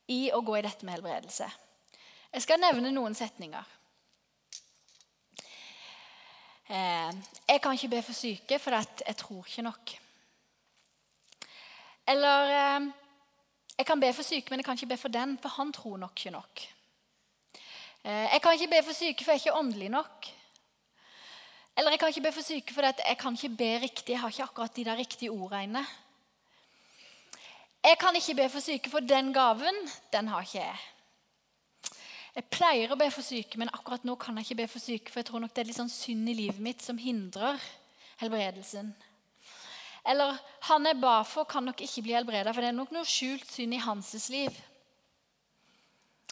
i 0.08 0.32
å 0.34 0.40
gå 0.42 0.56
i 0.58 0.64
dette 0.66 0.88
med 0.88 0.96
helbredelse. 0.96 1.50
Jeg 2.32 2.44
skal 2.44 2.64
nevne 2.64 2.94
noen 2.96 3.14
setninger. 3.16 3.76
Eh, 6.66 7.12
jeg 7.46 7.62
kan 7.62 7.78
ikke 7.78 7.92
be 7.94 8.02
for 8.02 8.18
syke, 8.18 8.58
for 8.60 8.74
jeg 8.74 9.18
tror 9.20 9.46
ikke 9.46 9.68
nok. 9.68 9.94
Eller 12.10 12.56
eh, 12.56 12.88
jeg 13.78 13.86
kan 13.86 14.00
be 14.00 14.14
for 14.14 14.24
syke, 14.24 14.50
men 14.50 14.60
jeg 14.60 14.66
kan 14.66 14.78
ikke 14.80 14.94
be 14.94 14.98
for 14.98 15.12
den, 15.12 15.38
for 15.42 15.50
han 15.50 15.74
tror 15.74 15.98
nok 15.98 16.18
ikke 16.18 16.32
nok. 16.32 16.64
Eh, 18.06 18.28
jeg 18.34 18.42
kan 18.42 18.54
ikke 18.54 18.72
be 18.72 18.82
for 18.86 18.94
syke, 18.94 19.24
for 19.24 19.32
jeg 19.32 19.40
er 19.40 19.44
ikke 19.44 19.60
åndelig 19.60 19.90
nok. 19.90 20.28
Eller 21.78 21.92
jeg 21.92 22.00
kan 22.00 22.08
ikke 22.08 22.22
be 22.22 22.32
for 22.32 22.42
syke, 22.42 22.74
for 22.74 22.82
jeg 22.82 23.18
kan 23.20 23.34
ikke 23.34 23.58
be 23.58 23.72
riktig. 23.84 24.10
Jeg 24.14 24.20
har 24.20 24.30
ikke 24.30 24.44
akkurat 24.44 24.76
de 24.76 24.86
der 24.86 24.98
riktige 24.98 25.32
ordene. 25.32 25.86
Jeg 27.84 27.98
kan 28.00 28.16
ikke 28.16 28.36
be 28.36 28.50
for 28.50 28.60
syke, 28.60 28.90
for 28.90 29.00
den 29.00 29.34
gaven, 29.34 29.76
den 30.14 30.28
har 30.28 30.42
ikke 30.42 30.58
jeg. 30.58 30.78
Jeg 32.36 32.46
pleier 32.52 32.92
å 32.92 32.98
be 33.00 33.10
for 33.12 33.24
syke, 33.24 33.60
men 33.60 33.70
akkurat 33.74 34.04
nå 34.04 34.16
kan 34.20 34.36
jeg 34.38 34.48
ikke 34.48 34.62
be 34.64 34.68
for 34.68 34.84
syke, 34.84 35.12
for 35.12 35.20
jeg 35.20 35.28
tror 35.30 35.44
nok 35.44 35.54
det 35.56 35.62
er 35.62 35.68
litt 35.70 35.78
sånn 35.78 35.92
synd 35.92 36.32
i 36.32 36.34
livet 36.36 36.60
mitt 36.60 36.82
som 36.84 36.98
hindrer 37.00 37.62
helbredelsen. 38.20 38.90
Eller 40.06 40.38
han 40.70 40.86
jeg 40.86 41.02
ba 41.02 41.18
for, 41.26 41.48
kan 41.50 41.66
nok 41.66 41.82
ikke 41.82 42.04
bli 42.06 42.14
helbreda, 42.14 42.54
for 42.54 42.62
det 42.62 42.70
er 42.70 42.78
nok 42.78 42.94
noe 42.94 43.08
skjult 43.10 43.48
synd 43.50 43.74
i 43.74 43.82
hans 43.82 44.14
liv. 44.30 44.54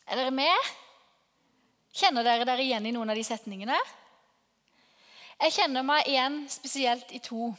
Er 0.05 0.19
dere 0.19 0.33
med? 0.35 0.71
Kjenner 1.93 2.25
dere 2.25 2.45
dere 2.45 2.63
igjen 2.63 2.85
i 2.89 2.93
noen 2.93 3.13
av 3.13 3.17
de 3.17 3.25
setningene? 3.25 3.77
Jeg 5.43 5.55
kjenner 5.57 5.85
meg 5.85 6.07
igjen 6.09 6.43
spesielt 6.51 7.09
i 7.15 7.21
to. 7.23 7.49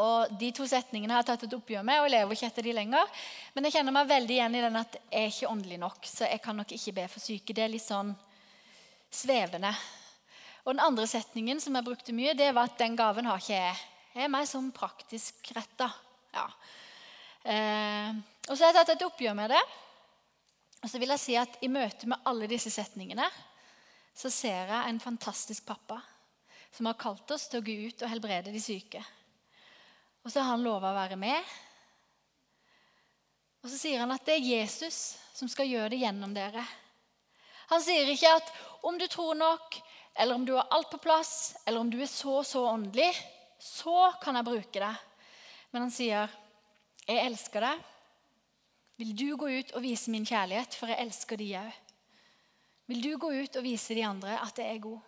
Og 0.00 0.34
De 0.40 0.50
to 0.56 0.66
setningene 0.68 1.12
har 1.12 1.22
jeg 1.22 1.30
tatt 1.32 1.46
et 1.46 1.56
oppgjør 1.56 1.84
med 1.86 2.02
og 2.02 2.10
lever 2.10 2.34
ikke 2.34 2.48
etter 2.50 2.66
de 2.66 2.74
lenger. 2.76 3.24
Men 3.54 3.68
jeg 3.68 3.76
kjenner 3.76 3.94
meg 3.94 4.10
veldig 4.10 4.36
igjen 4.38 4.56
i 4.56 4.62
den 4.64 4.78
at 4.80 4.96
jeg 4.98 5.20
er 5.20 5.32
ikke 5.32 5.50
åndelig 5.52 5.80
nok, 5.82 6.08
så 6.08 6.28
jeg 6.30 6.42
kan 6.44 6.56
nok 6.58 6.72
ikke 6.74 6.96
be 6.98 7.08
for 7.12 7.22
syke. 7.22 7.54
Det 7.54 7.66
er 7.66 7.72
litt 7.72 7.84
sånn 7.84 8.14
svevende. 9.14 9.74
Og 10.64 10.72
Den 10.72 10.86
andre 10.86 11.06
setningen 11.06 11.60
som 11.60 11.76
jeg 11.76 11.86
brukte 11.86 12.16
mye, 12.16 12.34
det 12.34 12.50
var 12.56 12.70
at 12.70 12.78
den 12.80 12.96
gaven 12.96 13.28
har 13.28 13.42
ikke 13.42 13.58
jeg. 13.58 13.82
Jeg 14.14 14.28
er 14.28 14.30
mer 14.30 14.46
sånn 14.46 14.68
praktisk 14.70 15.48
retta. 15.56 15.88
Ja. 16.30 16.44
Eh, 17.50 18.14
og 18.46 18.52
så 18.52 18.62
har 18.62 18.70
jeg 18.70 18.76
tatt 18.78 18.92
et 18.94 19.02
oppgjør 19.08 19.34
med 19.34 19.50
det. 19.50 19.62
Og 20.84 20.90
så 20.92 21.00
vil 21.02 21.10
jeg 21.16 21.22
si 21.22 21.34
at 21.40 21.58
I 21.66 21.70
møte 21.72 22.06
med 22.06 22.22
alle 22.30 22.46
disse 22.50 22.70
setningene 22.70 23.26
så 24.14 24.30
ser 24.30 24.70
jeg 24.70 24.86
en 24.86 25.02
fantastisk 25.02 25.66
pappa 25.66 25.98
som 26.70 26.86
har 26.86 26.98
kalt 27.00 27.34
oss 27.34 27.48
til 27.50 27.58
å 27.58 27.66
gå 27.66 27.74
ut 27.88 28.06
og 28.06 28.12
helbrede 28.12 28.54
de 28.54 28.62
syke. 28.62 29.02
Og 30.22 30.30
så 30.30 30.44
har 30.44 30.52
han 30.52 30.62
lova 30.62 30.92
å 30.92 30.98
være 31.00 31.18
med. 31.18 31.50
Og 33.64 33.70
så 33.72 33.80
sier 33.80 34.04
han 34.04 34.14
at 34.14 34.22
det 34.28 34.38
er 34.38 34.50
Jesus 34.60 35.16
som 35.34 35.50
skal 35.50 35.66
gjøre 35.66 35.90
det 35.96 36.02
gjennom 36.04 36.34
dere. 36.36 36.62
Han 37.72 37.82
sier 37.82 38.06
ikke 38.14 38.30
at 38.38 38.50
om 38.86 38.98
du 39.00 39.08
tror 39.10 39.34
nok, 39.34 39.78
eller 40.14 40.38
om 40.38 40.46
du 40.46 40.54
har 40.54 40.70
alt 40.70 40.92
på 40.92 41.02
plass, 41.02 41.56
eller 41.66 41.82
om 41.82 41.90
du 41.90 41.98
er 41.98 42.10
så 42.10 42.44
så 42.46 42.62
åndelig, 42.70 43.10
så 43.64 44.12
kan 44.20 44.36
jeg 44.36 44.44
bruke 44.46 44.80
det. 44.82 44.92
Men 45.72 45.86
han 45.86 45.90
sier, 45.90 46.28
'Jeg 47.08 47.26
elsker 47.26 47.60
deg. 47.60 47.80
Vil 48.96 49.16
du 49.16 49.36
gå 49.36 49.48
ut 49.58 49.72
og 49.74 49.82
vise 49.82 50.10
min 50.10 50.26
kjærlighet, 50.26 50.74
for 50.74 50.86
jeg 50.86 51.00
elsker 51.00 51.36
de 51.36 51.48
òg?' 51.58 51.80
Vil 52.86 53.02
du 53.02 53.16
gå 53.16 53.32
ut 53.32 53.56
og 53.56 53.64
vise 53.64 53.94
de 53.94 54.04
andre 54.04 54.36
at 54.40 54.58
jeg 54.58 54.74
er 54.74 54.78
god? 54.78 55.00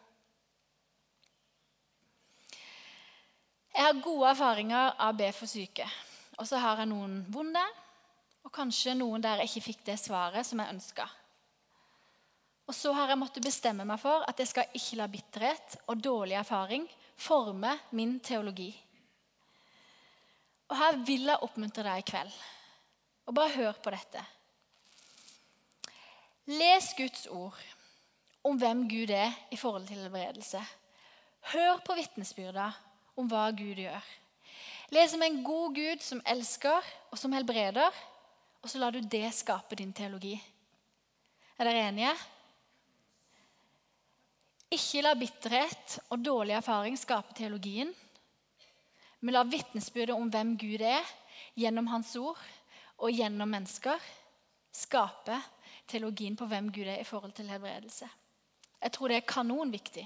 Jeg 3.75 3.85
har 3.85 4.01
gode 4.01 4.31
erfaringer 4.31 4.95
av 4.99 5.17
be 5.17 5.33
for 5.33 5.47
syke. 5.47 5.85
Og 6.39 6.47
så 6.49 6.57
har 6.57 6.79
jeg 6.81 6.89
noen 6.89 7.27
vonde, 7.29 7.65
og 8.45 8.53
kanskje 8.53 8.95
noen 8.97 9.21
der 9.21 9.37
jeg 9.37 9.51
ikke 9.51 9.67
fikk 9.67 9.85
det 9.85 9.99
svaret 10.01 10.47
som 10.47 10.59
jeg 10.59 10.73
ønska. 10.73 11.09
Og 12.67 12.75
så 12.75 12.93
har 12.93 13.09
jeg 13.09 13.19
måttet 13.19 13.45
bestemme 13.45 13.85
meg 13.85 14.01
for 14.01 14.25
at 14.27 14.39
jeg 14.39 14.49
skal 14.49 14.73
ikke 14.73 14.97
la 14.97 15.07
bitterhet 15.07 15.77
og 15.87 16.01
dårlig 16.03 16.35
erfaring 16.41 16.89
forme 17.17 17.73
min 17.91 18.19
teologi. 18.21 18.71
Og 20.69 20.77
her 20.79 20.99
vil 21.07 21.29
jeg 21.29 21.43
oppmuntre 21.43 21.85
deg 21.87 22.03
i 22.03 22.07
kveld. 22.11 22.33
Og 23.27 23.35
bare 23.35 23.55
hør 23.57 23.79
på 23.83 23.93
dette. 23.95 24.23
Les 26.47 26.93
Guds 26.99 27.27
ord 27.27 27.59
om 28.47 28.59
hvem 28.59 28.85
Gud 28.87 29.11
er 29.11 29.33
i 29.51 29.59
forhold 29.59 29.89
til 29.89 29.99
helbredelse. 29.99 30.61
Hør 31.53 31.81
på 31.87 31.97
vitnesbyrda 31.99 32.69
om 33.19 33.27
hva 33.31 33.49
Gud 33.55 33.81
gjør. 33.83 34.05
Les 34.95 35.15
om 35.17 35.23
en 35.27 35.41
god 35.43 35.75
Gud 35.75 36.05
som 36.07 36.23
elsker 36.27 36.87
og 37.11 37.19
som 37.19 37.35
helbreder, 37.35 37.91
og 38.63 38.71
så 38.71 38.79
lar 38.79 38.95
du 38.95 39.01
det 39.03 39.27
skape 39.35 39.79
din 39.79 39.93
teologi. 39.95 40.37
Er 41.59 41.67
dere 41.67 41.89
enige? 41.89 42.13
Ikke 44.73 45.03
la 45.05 45.15
bitterhet 45.15 45.99
og 46.11 46.23
dårlig 46.27 46.57
erfaring 46.59 46.97
skape 46.99 47.37
teologien, 47.39 47.93
men 49.21 49.35
la 49.35 49.45
vitnesbyrdet 49.47 50.15
om 50.17 50.31
hvem 50.31 50.57
Gud 50.59 50.83
er, 50.83 51.07
gjennom 51.57 51.87
Hans 51.93 52.13
ord 52.19 52.41
og 52.99 53.13
gjennom 53.13 53.49
mennesker, 53.53 54.01
skape 54.75 55.39
teologien 55.89 56.37
på 56.37 56.49
hvem 56.51 56.73
Gud 56.75 56.87
er 56.87 57.01
i 57.01 57.07
forhold 57.07 57.33
til 57.37 57.49
helbredelse. 57.51 58.09
Jeg 58.83 58.93
tror 58.93 59.09
det 59.09 59.17
er 59.21 59.29
kanonviktig. 59.29 60.05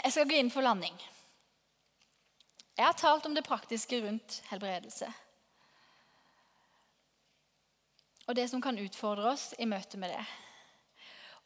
Jeg 0.00 0.12
skal 0.12 0.28
gå 0.28 0.38
inn 0.40 0.52
for 0.52 0.64
landing. 0.64 0.94
Jeg 2.78 2.86
har 2.86 2.96
talt 2.96 3.26
om 3.28 3.34
det 3.36 3.44
praktiske 3.44 3.98
rundt 4.00 4.38
helbredelse. 4.48 5.10
Og 8.30 8.36
det 8.38 8.46
som 8.48 8.62
kan 8.62 8.78
utfordre 8.78 9.34
oss 9.34 9.50
i 9.58 9.66
møte 9.68 9.98
med 10.00 10.14
det. 10.14 10.24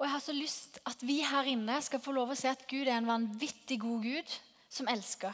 Og 0.05 0.11
jeg 0.11 0.19
har 0.19 0.21
så 0.21 0.33
lyst 0.37 0.75
at 0.85 1.01
vi 1.01 1.23
her 1.25 1.47
inne 1.49 1.79
skal 1.81 2.03
få 2.05 2.12
lov 2.12 2.35
å 2.35 2.37
se 2.37 2.51
at 2.51 2.67
Gud 2.69 2.85
er 2.85 2.99
en 2.99 3.07
vanvittig 3.09 3.79
god 3.81 4.03
Gud 4.05 4.35
som 4.69 4.90
elsker. 4.93 5.33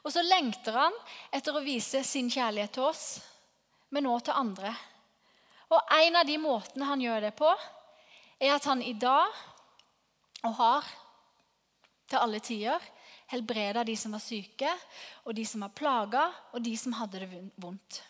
Og 0.00 0.08
så 0.14 0.22
lengter 0.24 0.78
han 0.80 0.96
etter 1.36 1.52
å 1.52 1.60
vise 1.60 2.00
sin 2.08 2.30
kjærlighet 2.32 2.72
til 2.78 2.86
oss, 2.88 3.04
men 3.92 4.08
òg 4.08 4.22
til 4.24 4.40
andre. 4.40 4.72
Og 5.68 5.92
en 5.98 6.16
av 6.16 6.24
de 6.32 6.40
måtene 6.40 6.88
han 6.88 7.04
gjør 7.04 7.26
det 7.26 7.34
på, 7.36 7.52
er 8.40 8.54
at 8.54 8.72
han 8.72 8.80
i 8.80 8.96
dag 8.96 9.28
og 10.48 10.56
har 10.56 10.88
til 12.08 12.24
alle 12.24 12.40
tider. 12.40 12.90
Helbreda 13.34 13.84
de 13.84 14.00
som 14.00 14.16
var 14.16 14.24
syke, 14.24 14.72
og 15.28 15.36
de 15.36 15.44
som 15.44 15.60
var 15.68 15.76
plaga, 15.76 16.30
og 16.56 16.64
de 16.64 16.72
som 16.72 16.96
hadde 16.96 17.20
det 17.20 17.28
vondt. 17.60 18.00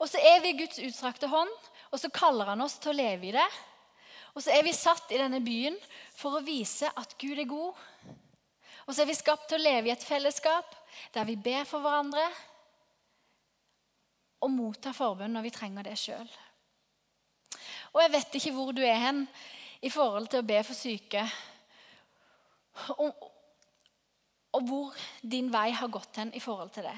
Og 0.00 0.08
så 0.08 0.24
er 0.24 0.40
vi 0.40 0.56
Guds 0.56 0.80
utstrakte 0.80 1.28
hånd, 1.28 1.52
og 1.88 2.00
så 2.00 2.10
kaller 2.12 2.50
han 2.52 2.62
oss 2.64 2.76
til 2.82 2.92
å 2.92 2.98
leve 2.98 3.30
i 3.30 3.34
det. 3.36 3.48
Og 4.34 4.44
så 4.44 4.52
er 4.54 4.64
vi 4.66 4.74
satt 4.76 5.10
i 5.12 5.20
denne 5.20 5.40
byen 5.42 5.76
for 6.16 6.38
å 6.38 6.44
vise 6.44 6.90
at 7.00 7.16
Gud 7.20 7.38
er 7.38 7.48
god. 7.48 7.78
Og 8.86 8.94
så 8.94 9.02
er 9.02 9.10
vi 9.10 9.16
skapt 9.18 9.48
til 9.50 9.58
å 9.58 9.64
leve 9.64 9.90
i 9.90 9.94
et 9.94 10.04
fellesskap 10.04 10.76
der 11.14 11.26
vi 11.28 11.36
ber 11.40 11.66
for 11.68 11.84
hverandre 11.84 12.24
og 14.44 14.52
mottar 14.54 14.94
forbund 14.96 15.34
når 15.34 15.48
vi 15.48 15.54
trenger 15.54 15.88
det 15.88 15.96
sjøl. 15.98 16.28
Og 17.94 18.02
jeg 18.04 18.12
vet 18.14 18.38
ikke 18.38 18.54
hvor 18.56 18.72
du 18.76 18.82
er 18.84 19.00
hen 19.02 19.24
i 19.84 19.90
forhold 19.92 20.28
til 20.30 20.42
å 20.42 20.48
be 20.48 20.58
for 20.66 20.76
syke 20.76 21.24
og, 22.94 23.28
og 24.54 24.66
hvor 24.68 25.06
din 25.22 25.50
vei 25.52 25.70
har 25.74 25.90
gått 25.92 26.20
hen 26.20 26.30
i 26.36 26.42
forhold 26.42 26.70
til 26.74 26.86
det. 26.86 26.96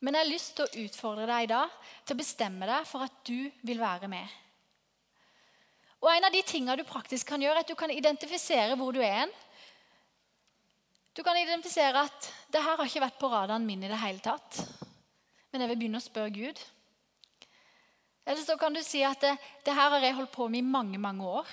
Men 0.00 0.14
jeg 0.14 0.24
har 0.24 0.30
lyst 0.30 0.52
til 0.56 0.66
å 0.66 0.84
utfordre 0.84 1.26
deg 1.26 1.46
i 1.46 1.50
dag 1.50 1.72
til 2.06 2.14
å 2.14 2.20
bestemme 2.20 2.68
deg 2.68 2.86
for 2.86 3.06
at 3.06 3.16
du 3.26 3.48
vil 3.66 3.80
være 3.82 4.10
med. 4.10 4.36
Og 5.98 6.10
En 6.12 6.28
av 6.28 6.34
de 6.34 6.42
tingene 6.46 6.78
du 6.78 6.86
praktisk 6.86 7.26
kan 7.26 7.42
gjøre, 7.42 7.58
er 7.58 7.66
at 7.66 7.70
du 7.70 7.78
kan 7.78 7.90
identifisere 7.90 8.76
hvor 8.78 8.94
du 8.94 9.00
er. 9.02 9.26
Du 11.18 11.24
kan 11.26 11.36
identifisere 11.40 12.04
at 12.06 12.28
det 12.54 12.62
her 12.62 12.78
har 12.78 12.86
ikke 12.86 13.02
vært 13.02 13.18
på 13.18 13.30
radaren 13.32 13.66
min 13.66 13.82
i 13.82 13.90
det 13.90 13.98
hele 13.98 14.22
tatt. 14.22 14.60
Men 15.50 15.64
jeg 15.64 15.72
vil 15.72 15.80
begynne 15.80 15.98
å 15.98 16.04
spørre 16.04 16.30
Gud. 16.30 16.62
Eller 18.28 18.44
så 18.44 18.54
kan 18.60 18.76
du 18.76 18.82
si 18.84 19.02
at 19.02 19.18
det, 19.24 19.34
det 19.66 19.74
her 19.74 19.90
har 19.90 20.04
jeg 20.04 20.14
holdt 20.14 20.34
på 20.36 20.46
med 20.52 20.60
i 20.60 20.70
mange 20.70 21.00
mange 21.02 21.26
år, 21.26 21.50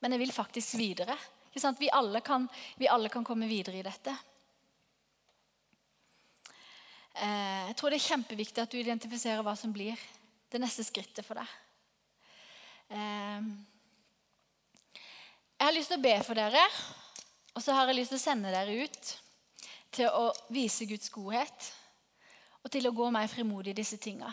men 0.00 0.14
jeg 0.14 0.22
vil 0.22 0.32
faktisk 0.32 0.78
videre. 0.78 1.16
Vi 1.52 1.90
alle, 1.92 2.22
kan, 2.24 2.46
vi 2.78 2.88
alle 2.88 3.10
kan 3.12 3.26
komme 3.26 3.50
videre 3.50 3.82
i 3.82 3.84
dette. 3.84 4.14
Eh, 7.12 7.66
jeg 7.68 7.76
tror 7.76 7.92
det 7.92 7.98
er 8.00 8.08
kjempeviktig 8.08 8.62
at 8.62 8.72
du 8.72 8.78
identifiserer 8.80 9.44
hva 9.44 9.52
som 9.58 9.72
blir 9.74 9.98
det 10.52 10.60
neste 10.60 10.84
skrittet 10.86 11.26
for 11.26 11.36
deg. 11.36 11.50
Eh, 12.92 13.50
jeg 15.58 15.66
har 15.68 15.76
lyst 15.76 15.92
til 15.92 16.00
å 16.00 16.06
be 16.06 16.14
for 16.24 16.38
dere, 16.38 16.62
og 17.52 17.60
så 17.62 17.76
har 17.76 17.90
jeg 17.90 18.00
lyst 18.00 18.14
til 18.14 18.20
å 18.20 18.24
sende 18.24 18.52
dere 18.54 18.78
ut 18.80 19.12
til 19.92 20.08
å 20.08 20.30
vise 20.52 20.88
Guds 20.88 21.12
godhet 21.12 21.68
og 22.62 22.70
til 22.72 22.88
å 22.88 22.94
gå 22.96 23.10
mer 23.12 23.28
frimodig 23.28 23.74
i 23.74 23.80
disse 23.82 23.98
tinga. 24.00 24.30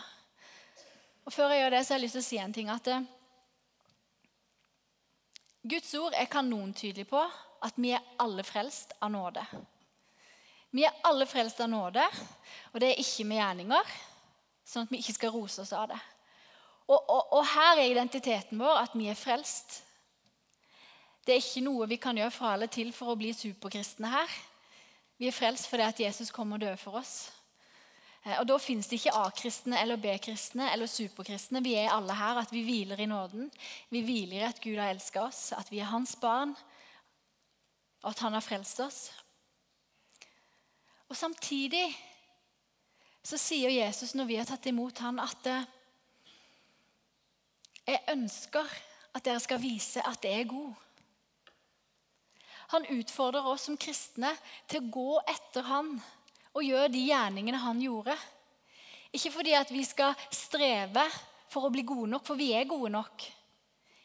Og 1.25 1.33
Før 1.33 1.51
jeg 1.51 1.63
gjør 1.63 1.73
det, 1.75 1.81
så 1.85 1.93
har 1.93 1.99
jeg 1.99 2.05
lyst 2.07 2.15
til 2.17 2.23
å 2.23 2.29
si 2.29 2.37
en 2.41 2.53
ting. 2.53 2.69
at 2.69 2.87
Guds 5.69 5.93
ord 5.99 6.13
er 6.15 6.31
kanontydelig 6.31 7.05
på 7.09 7.19
at 7.61 7.75
vi 7.75 7.91
er 7.91 8.05
alle 8.17 8.43
frelst 8.47 8.95
av 9.01 9.11
nåde. 9.11 9.43
Vi 10.75 10.85
er 10.85 11.01
alle 11.07 11.25
frelst 11.25 11.59
av 11.63 11.69
nåde, 11.71 12.03
og 12.73 12.81
det 12.81 12.91
er 12.91 13.01
ikke 13.01 13.25
med 13.25 13.39
gjerninger, 13.39 13.93
sånn 14.69 14.85
at 14.85 14.91
vi 14.93 14.99
ikke 15.01 15.15
skal 15.17 15.33
rose 15.33 15.63
oss 15.63 15.73
av 15.73 15.87
det. 15.89 15.99
Og, 16.89 16.97
og, 16.97 17.33
og, 17.37 17.43
her 17.45 17.79
er 17.79 17.91
identiteten 17.91 18.61
vår 18.61 18.83
at 18.83 18.93
vi 18.97 19.09
er 19.09 19.17
frelst. 19.17 19.81
Det 21.25 21.35
er 21.35 21.41
ikke 21.41 21.65
noe 21.65 21.89
vi 21.89 21.99
kan 22.01 22.17
gjøre 22.17 22.33
fra 22.33 22.53
eller 22.55 22.69
til 22.73 22.89
for 22.93 23.13
å 23.13 23.17
bli 23.17 23.29
superkristne 23.37 24.09
her. 24.09 24.37
Vi 25.21 25.27
er 25.29 25.35
frelst 25.35 25.67
fordi 25.69 25.85
at 25.85 26.01
Jesus 26.01 26.31
kom 26.33 26.55
og 26.55 26.63
døde 26.63 26.79
for 26.81 26.97
oss. 27.01 27.29
Eh, 28.23 28.39
og 28.39 28.47
Da 28.49 28.57
finnes 28.61 28.89
det 28.89 29.01
ikke 29.01 29.13
A-kristne 29.19 29.77
eller 29.81 30.01
B-kristne 30.01 30.71
eller 30.73 30.89
superkristne. 30.89 31.61
Vi 31.65 31.75
er 31.77 31.93
alle 31.93 32.15
her. 32.15 32.41
At 32.41 32.53
vi 32.55 32.63
hviler 32.65 32.99
i 32.99 33.09
nåden. 33.09 33.51
Vi 33.89 34.01
hviler 34.05 34.39
i 34.39 34.47
at 34.49 34.61
Gud 34.63 34.79
har 34.79 34.93
elsket 34.93 35.21
oss, 35.21 35.41
at 35.53 35.69
vi 35.71 35.83
er 35.83 35.91
hans 35.91 36.15
barn, 36.15 36.55
og 38.01 38.09
at 38.13 38.23
han 38.25 38.33
har 38.33 38.45
frelst 38.45 38.79
oss. 38.79 39.09
Og 41.09 41.17
Samtidig 41.17 41.87
så 43.25 43.37
sier 43.41 43.73
Jesus 43.73 44.13
når 44.15 44.29
vi 44.29 44.37
har 44.39 44.47
tatt 44.47 44.67
imot 44.69 45.01
han, 45.03 45.19
at 45.21 45.49
eh, 45.49 45.65
jeg 47.89 48.05
ønsker 48.13 48.69
at 49.17 49.25
dere 49.25 49.41
skal 49.41 49.61
vise 49.61 50.03
at 50.05 50.23
jeg 50.25 50.43
er 50.43 50.49
god. 50.49 50.73
Han 52.75 52.85
utfordrer 52.93 53.47
oss 53.49 53.65
som 53.65 53.77
kristne 53.81 54.29
til 54.69 54.83
å 54.83 54.91
gå 54.93 55.13
etter 55.33 55.65
han 55.65 55.95
og 56.53 56.65
gjøre 56.65 56.91
de 56.93 57.01
gjerningene 57.07 57.61
han 57.63 57.81
gjorde. 57.81 58.13
Ikke 59.09 59.33
fordi 59.33 59.55
at 59.57 59.71
vi 59.73 59.81
skal 59.87 60.13
streve 60.29 61.05
for 61.49 61.65
å 61.65 61.73
bli 61.73 61.81
gode 61.81 62.11
nok, 62.13 62.25
for 62.27 62.37
vi 62.37 62.51
er 62.53 62.69
gode 62.69 62.91
nok. 62.93 63.25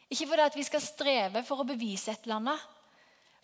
Ikke 0.09 0.25
fordi 0.31 0.47
at 0.47 0.57
vi 0.57 0.65
skal 0.65 0.81
streve 0.81 1.45
for 1.45 1.61
å 1.61 1.67
bevise 1.67 2.13
et 2.13 2.25
eller 2.25 2.41
annet. 2.41 2.65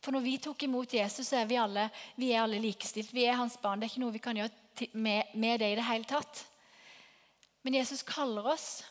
For 0.01 0.15
når 0.15 0.23
vi 0.25 0.37
tok 0.41 0.63
imot 0.65 0.93
Jesus, 0.93 1.27
så 1.29 1.41
er 1.41 1.49
vi 1.49 1.59
alle, 1.61 1.85
vi 2.17 2.31
er 2.33 2.41
alle 2.41 2.59
likestilt. 2.61 3.13
Vi 3.13 3.27
er 3.29 3.37
hans 3.37 3.57
barn. 3.61 3.79
Det 3.79 3.85
er 3.85 3.93
ikke 3.93 4.01
noe 4.01 4.15
vi 4.15 4.23
kan 4.23 4.37
gjøre 4.39 4.87
med, 4.97 5.35
med 5.37 5.61
det 5.61 5.73
i 5.73 5.77
det 5.77 5.85
hele 5.85 6.09
tatt. 6.09 6.41
Men 7.61 7.77
Jesus 7.77 8.01
kaller 8.07 8.47
oss 8.55 8.81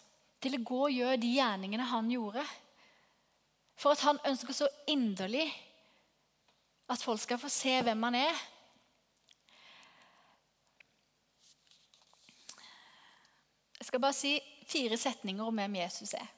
til 0.40 0.55
å 0.55 0.62
gå 0.62 0.85
og 0.87 0.94
gjøre 0.94 1.18
de 1.20 1.33
gjerningene 1.35 1.88
han 1.90 2.11
gjorde. 2.12 2.44
For 3.81 3.96
at 3.96 4.05
han 4.07 4.20
ønsker 4.29 4.55
så 4.55 4.68
inderlig 4.92 5.49
at 6.90 7.03
folk 7.03 7.20
skal 7.23 7.40
få 7.42 7.51
se 7.51 7.75
hvem 7.83 8.07
han 8.07 8.18
er. 8.20 8.42
Jeg 13.81 13.88
skal 13.88 14.03
bare 14.05 14.14
si 14.14 14.37
fire 14.70 14.99
setninger 15.01 15.42
om 15.42 15.59
hvem 15.59 15.81
Jesus 15.81 16.14
er. 16.14 16.29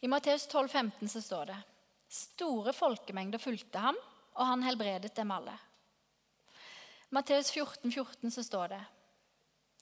I 0.00 0.08
Matteus 0.08 0.46
12, 0.46 0.68
15 0.68 1.08
så 1.10 1.22
står 1.24 1.50
det 1.50 1.58
Store 2.10 2.72
folkemengder 2.74 3.38
fulgte 3.38 3.78
ham, 3.78 3.98
og 4.34 4.46
han 4.46 4.64
helbredet 4.66 5.12
dem 5.14 5.30
alle. 5.30 5.54
Matteus 7.14 7.50
14, 7.54 7.90
14 7.90 8.30
så 8.34 8.42
står 8.46 8.72
det 8.74 8.80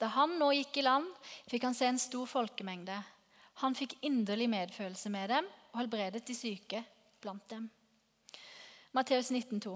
Da 0.01 0.11
han 0.13 0.37
nå 0.41 0.51
gikk 0.57 0.81
i 0.81 0.85
land, 0.85 1.09
fikk 1.49 1.65
han 1.69 1.77
se 1.77 1.89
en 1.89 2.01
stor 2.01 2.29
folkemengde. 2.29 2.97
Han 3.65 3.75
fikk 3.75 3.97
inderlig 4.07 4.49
medfølelse 4.53 5.11
med 5.13 5.33
dem 5.33 5.49
og 5.73 5.81
helbredet 5.81 6.25
de 6.29 6.37
syke 6.37 6.83
blant 7.21 7.49
dem. 7.51 7.67
Matteus 8.97 9.31
19, 9.31 9.61
2. 9.61 9.75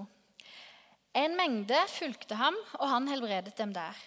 En 1.13 1.35
mengde 1.37 1.77
fulgte 1.93 2.37
ham, 2.39 2.55
og 2.79 2.87
han 2.89 3.09
helbredet 3.11 3.53
dem 3.57 3.73
der. 3.73 3.97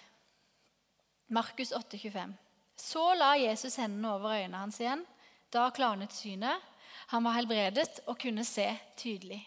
Markus 1.31 1.71
8, 1.71 1.97
25. 1.99 2.33
Så 2.77 3.03
la 3.15 3.33
Jesus 3.39 3.77
hendene 3.79 4.11
over 4.15 4.35
øynene 4.35 4.59
hans 4.59 4.79
igjen. 4.81 5.05
Da 5.53 5.69
klarnet 5.71 6.15
synet. 6.15 6.63
Han 7.13 7.23
var 7.23 7.37
helbredet 7.37 8.01
og 8.05 8.17
kunne 8.19 8.43
se 8.47 8.67
tydelig. 8.99 9.39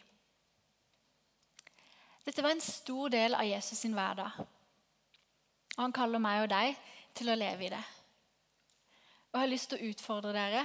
Dette 2.25 2.42
var 2.44 2.55
en 2.55 2.64
stor 2.64 3.12
del 3.12 3.35
av 3.37 3.49
Jesus 3.49 3.81
sin 3.83 3.96
hverdag. 3.96 4.37
Og 5.77 5.83
han 5.83 5.94
kaller 5.96 6.23
meg 6.23 6.44
og 6.44 6.51
deg 6.53 6.77
til 7.16 7.33
å 7.33 7.37
leve 7.38 7.66
i 7.66 7.73
det. 7.73 7.83
Og 9.31 9.38
jeg 9.38 9.44
har 9.44 9.53
lyst 9.53 9.70
til 9.70 9.81
å 9.81 9.90
utfordre 9.90 10.35
dere 10.35 10.64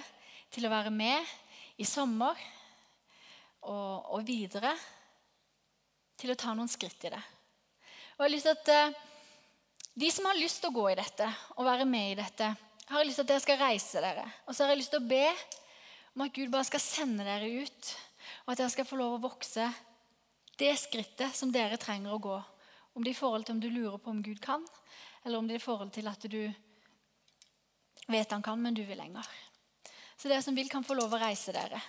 til 0.53 0.67
å 0.67 0.71
være 0.71 0.91
med 0.93 1.33
i 1.81 1.87
sommer 1.87 2.39
og, 3.65 4.13
og 4.15 4.21
videre 4.27 4.71
til 6.19 6.31
å 6.31 6.37
ta 6.39 6.53
noen 6.55 6.71
skritt 6.71 7.07
i 7.07 7.11
det. 7.13 7.23
Og 8.15 8.23
jeg 8.23 8.25
har 8.25 8.33
lyst 8.33 8.47
til 8.47 8.55
at 8.55 8.71
eh, 8.71 9.01
De 9.95 10.09
som 10.11 10.25
har 10.27 10.35
lyst 10.35 10.59
til 10.59 10.71
å 10.71 10.75
gå 10.75 10.89
i 10.91 10.97
dette 10.99 11.27
og 11.55 11.67
være 11.67 11.85
med 11.87 12.11
i 12.11 12.17
dette, 12.19 12.49
har 12.89 12.99
jeg 12.99 13.07
lyst 13.07 13.21
til 13.21 13.25
at 13.25 13.29
dere 13.29 13.43
skal 13.43 13.61
reise 13.61 14.01
dere. 14.03 14.25
Og 14.45 14.55
så 14.55 14.63
har 14.63 14.73
jeg 14.73 14.81
lyst 14.81 14.91
til 14.91 15.03
å 15.03 15.07
be 15.07 15.27
om 16.15 16.23
at 16.23 16.35
Gud 16.35 16.51
bare 16.51 16.67
skal 16.67 16.79
sende 16.79 17.25
dere 17.27 17.49
ut, 17.65 17.89
og 18.45 18.53
at 18.53 18.61
dere 18.61 18.71
skal 18.71 18.87
få 18.87 18.99
lov 18.99 19.17
å 19.17 19.23
vokse 19.27 19.67
det 20.55 20.71
skrittet 20.79 21.35
som 21.35 21.51
dere 21.51 21.79
trenger 21.79 22.15
å 22.15 22.21
gå. 22.23 22.37
Om 22.95 23.03
det 23.03 23.11
er 23.11 23.17
i 23.17 23.19
forhold 23.19 23.43
til 23.43 23.57
om 23.57 23.59
du 23.59 23.67
lurer 23.67 23.99
på 23.99 24.13
om 24.13 24.23
Gud 24.23 24.39
kan, 24.43 24.63
eller 25.25 25.41
om 25.41 25.47
det 25.47 25.57
er 25.57 25.59
i 25.59 25.65
forhold 25.65 25.91
til 25.91 26.07
at 26.07 26.23
du 26.31 26.39
vet 28.07 28.31
han 28.31 28.45
kan, 28.45 28.61
men 28.61 28.77
du 28.77 28.85
vil 28.87 28.99
lenger. 28.99 29.27
Så 30.15 30.31
dere 30.31 30.43
som 30.45 30.55
vil, 30.55 30.71
kan 30.71 30.85
få 30.87 30.95
lov 30.95 31.11
å 31.11 31.19
reise 31.19 31.51
dere. 31.51 31.81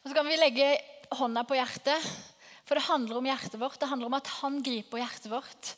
Og 0.00 0.08
Så 0.08 0.16
kan 0.16 0.28
vi 0.28 0.40
legge 0.40 0.72
hånda 1.16 1.44
på 1.44 1.56
hjertet, 1.56 2.12
for 2.64 2.80
det 2.80 2.88
handler 2.88 3.20
om 3.20 3.28
hjertet 3.28 3.60
vårt. 3.60 3.76
Det 3.80 3.88
handler 3.92 4.08
om 4.08 4.16
at 4.16 4.36
han 4.40 4.62
griper 4.64 5.04
hjertet 5.04 5.32
vårt 5.32 5.74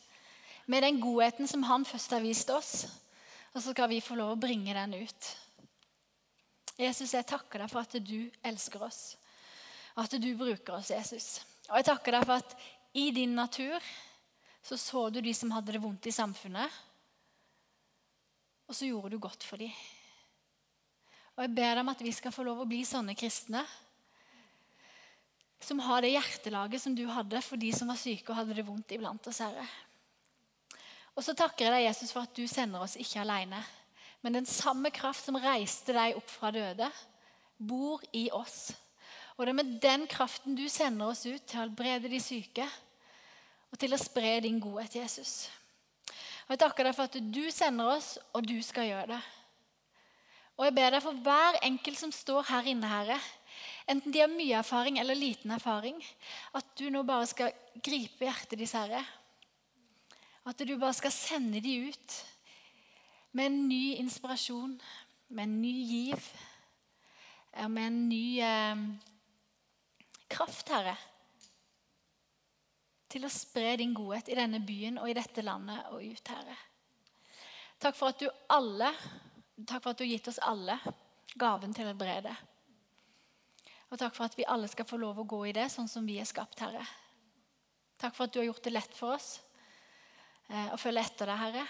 med 0.66 0.82
den 0.82 1.00
godheten 1.00 1.48
som 1.48 1.64
han 1.66 1.84
først 1.86 2.14
har 2.16 2.24
vist 2.24 2.50
oss. 2.50 2.72
Og 3.54 3.62
så 3.62 3.72
skal 3.72 3.88
vi 3.90 4.02
få 4.04 4.18
lov 4.18 4.34
å 4.34 4.40
bringe 4.40 4.74
den 4.76 4.98
ut. 4.98 5.28
Jesus, 6.76 7.14
jeg 7.14 7.24
takker 7.24 7.62
deg 7.62 7.72
for 7.72 7.86
at 7.86 7.94
du 8.04 8.28
elsker 8.44 8.82
oss, 8.84 9.16
og 9.94 10.02
at 10.04 10.16
du 10.20 10.28
bruker 10.36 10.76
oss, 10.76 10.90
Jesus. 10.92 11.28
Og 11.70 11.78
jeg 11.78 11.86
takker 11.88 12.18
deg 12.18 12.26
for 12.28 12.42
at 12.42 12.52
i 12.96 13.08
din 13.16 13.32
natur 13.36 13.80
så 14.66 14.76
så 14.76 15.06
du 15.14 15.22
de 15.24 15.32
som 15.36 15.54
hadde 15.54 15.72
det 15.72 15.80
vondt 15.80 16.08
i 16.10 16.12
samfunnet, 16.12 16.68
og 18.66 18.74
så 18.74 18.90
gjorde 18.90 19.14
du 19.14 19.22
godt 19.22 19.46
for 19.46 19.62
dem. 19.62 19.72
Og 21.36 21.44
jeg 21.44 21.54
ber 21.54 21.72
deg 21.76 21.82
om 21.84 21.92
at 21.92 22.02
vi 22.02 22.12
skal 22.16 22.34
få 22.34 22.44
lov 22.44 22.64
å 22.64 22.68
bli 22.68 22.82
sånne 22.84 23.14
kristne 23.16 23.62
som 25.62 25.80
har 25.80 26.04
det 26.04 26.12
hjertelaget 26.12 26.82
som 26.82 26.94
du 26.96 27.06
hadde 27.08 27.40
for 27.44 27.60
de 27.60 27.70
som 27.74 27.88
var 27.88 27.98
syke 28.00 28.30
og 28.30 28.40
hadde 28.40 28.56
det 28.58 28.66
vondt 28.66 28.92
iblant 28.96 29.30
oss, 29.30 29.40
Herre. 29.44 29.64
Og 31.16 31.24
så 31.24 31.32
takker 31.36 31.66
jeg 31.66 31.72
deg, 31.72 31.86
Jesus, 31.88 32.12
for 32.12 32.28
at 32.28 32.36
du 32.36 32.44
sender 32.50 32.84
oss 32.84 32.98
ikke 33.00 33.22
alene. 33.22 33.62
Men 34.20 34.36
den 34.36 34.48
samme 34.48 34.90
kraft 34.92 35.24
som 35.24 35.38
reiste 35.40 35.94
deg 35.96 36.18
opp 36.18 36.28
fra 36.28 36.50
døde, 36.52 36.88
bor 37.56 38.02
i 38.12 38.26
oss. 38.36 38.74
Og 39.36 39.44
det 39.44 39.52
er 39.52 39.58
med 39.58 39.76
den 39.80 40.04
kraften 40.08 40.56
du 40.56 40.66
sender 40.72 41.12
oss 41.12 41.24
ut 41.24 41.44
til 41.44 41.58
å 41.58 41.62
helbrede 41.62 42.10
de 42.12 42.20
syke 42.20 42.66
og 43.72 43.80
til 43.80 43.92
å 43.92 44.00
spre 44.00 44.38
din 44.44 44.60
godhet, 44.62 44.98
Jesus. 45.00 45.48
Og 46.46 46.54
Jeg 46.54 46.62
takker 46.62 46.86
deg 46.86 46.94
for 46.96 47.08
at 47.08 47.18
du 47.34 47.42
sender 47.50 47.96
oss, 47.96 48.14
og 48.32 48.46
du 48.46 48.56
skal 48.62 48.86
gjøre 48.86 49.16
det. 49.16 49.22
Og 50.56 50.64
jeg 50.64 50.76
ber 50.76 50.94
deg 50.94 51.04
for 51.04 51.24
hver 51.26 51.58
enkelt 51.66 52.00
som 52.00 52.12
står 52.14 52.46
her 52.48 52.68
inne, 52.70 52.88
Herre, 52.88 53.18
enten 53.90 54.12
de 54.14 54.22
har 54.22 54.30
mye 54.32 54.56
erfaring 54.56 55.00
eller 55.02 55.18
liten 55.18 55.52
erfaring, 55.52 55.98
at 56.56 56.70
du 56.78 56.86
nå 56.92 57.02
bare 57.08 57.26
skal 57.28 57.52
gripe 57.84 58.24
hjertet 58.24 58.56
deres, 58.56 58.76
Herre. 58.78 59.02
At 60.46 60.62
du 60.62 60.76
bare 60.78 60.94
skal 60.94 61.10
sende 61.10 61.60
dem 61.60 61.88
ut 61.90 62.16
med 63.34 63.48
en 63.50 63.68
ny 63.68 63.96
inspirasjon, 63.98 64.76
med 65.28 65.42
en 65.42 65.56
ny 65.60 65.72
giv, 65.88 66.28
med 67.68 67.82
en 67.82 67.98
ny 68.08 68.24
eh, 68.46 68.84
kraft, 70.30 70.70
Herre. 70.70 70.94
Til 73.10 73.26
å 73.26 73.32
spre 73.32 73.74
din 73.80 73.94
godhet 73.96 74.30
i 74.30 74.36
denne 74.38 74.60
byen 74.62 75.00
og 75.02 75.10
i 75.10 75.16
dette 75.18 75.42
landet 75.42 75.90
og 75.90 76.04
ut, 76.04 76.30
Herre. 76.30 76.56
Takk 77.82 77.98
for 77.98 78.14
at 78.14 78.22
du 78.22 78.30
alle, 78.54 78.92
takk 79.66 79.82
for 79.82 79.92
at 79.92 79.98
du 79.98 80.06
har 80.06 80.12
gitt 80.14 80.30
oss 80.30 80.40
alle 80.46 80.78
gaven 81.34 81.74
til 81.74 81.84
å 81.84 81.90
helbrede. 81.90 82.32
Og 83.90 83.98
takk 83.98 84.14
for 84.14 84.30
at 84.30 84.38
vi 84.38 84.46
alle 84.46 84.70
skal 84.70 84.86
få 84.86 84.98
lov 85.02 85.18
å 85.20 85.26
gå 85.28 85.42
i 85.50 85.56
det 85.58 85.66
sånn 85.74 85.90
som 85.90 86.06
vi 86.06 86.20
er 86.22 86.28
skapt, 86.28 86.62
Herre. 86.62 86.86
Takk 87.98 88.14
for 88.14 88.26
at 88.26 88.32
du 88.32 88.40
har 88.40 88.48
gjort 88.52 88.64
det 88.64 88.74
lett 88.76 88.94
for 88.94 89.18
oss 89.18 89.34
eh, 90.48 90.70
å 90.72 90.78
følge 90.80 91.04
etter 91.06 91.30
deg, 91.30 91.42
Herre. 91.42 91.66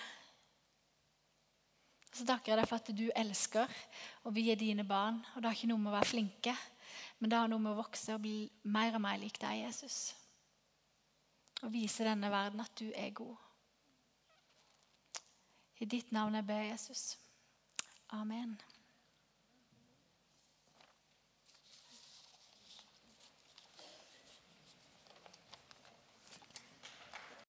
Så 2.16 2.24
takker 2.24 2.52
jeg 2.52 2.60
deg 2.62 2.68
for 2.70 2.80
at 2.80 2.92
du 2.96 3.06
elsker, 3.12 3.72
og 4.24 4.36
vi 4.36 4.46
er 4.52 4.60
dine 4.60 4.86
barn. 4.88 5.18
Og 5.34 5.42
det 5.42 5.50
har 5.50 5.58
ikke 5.58 5.70
noe 5.72 5.82
med 5.82 5.92
å 5.92 5.96
være 5.98 6.12
flinke, 6.12 6.54
men 7.18 7.32
det 7.32 7.40
har 7.40 7.50
noe 7.52 7.62
med 7.62 7.74
å 7.74 7.80
vokse 7.82 8.14
og 8.14 8.22
bli 8.24 8.38
mer 8.72 8.96
og 8.96 9.04
mer 9.04 9.20
lik 9.20 9.40
deg, 9.42 9.66
Jesus. 9.66 10.14
Og 11.64 11.72
vise 11.72 12.04
denne 12.04 12.30
verden 12.32 12.62
at 12.64 12.72
du 12.78 12.88
er 12.92 13.12
god. 13.16 13.36
I 15.80 15.88
ditt 15.88 16.12
navn 16.12 16.38
jeg 16.38 16.48
ber, 16.48 16.64
Jesus. 16.70 17.04
Amen. 18.16 18.56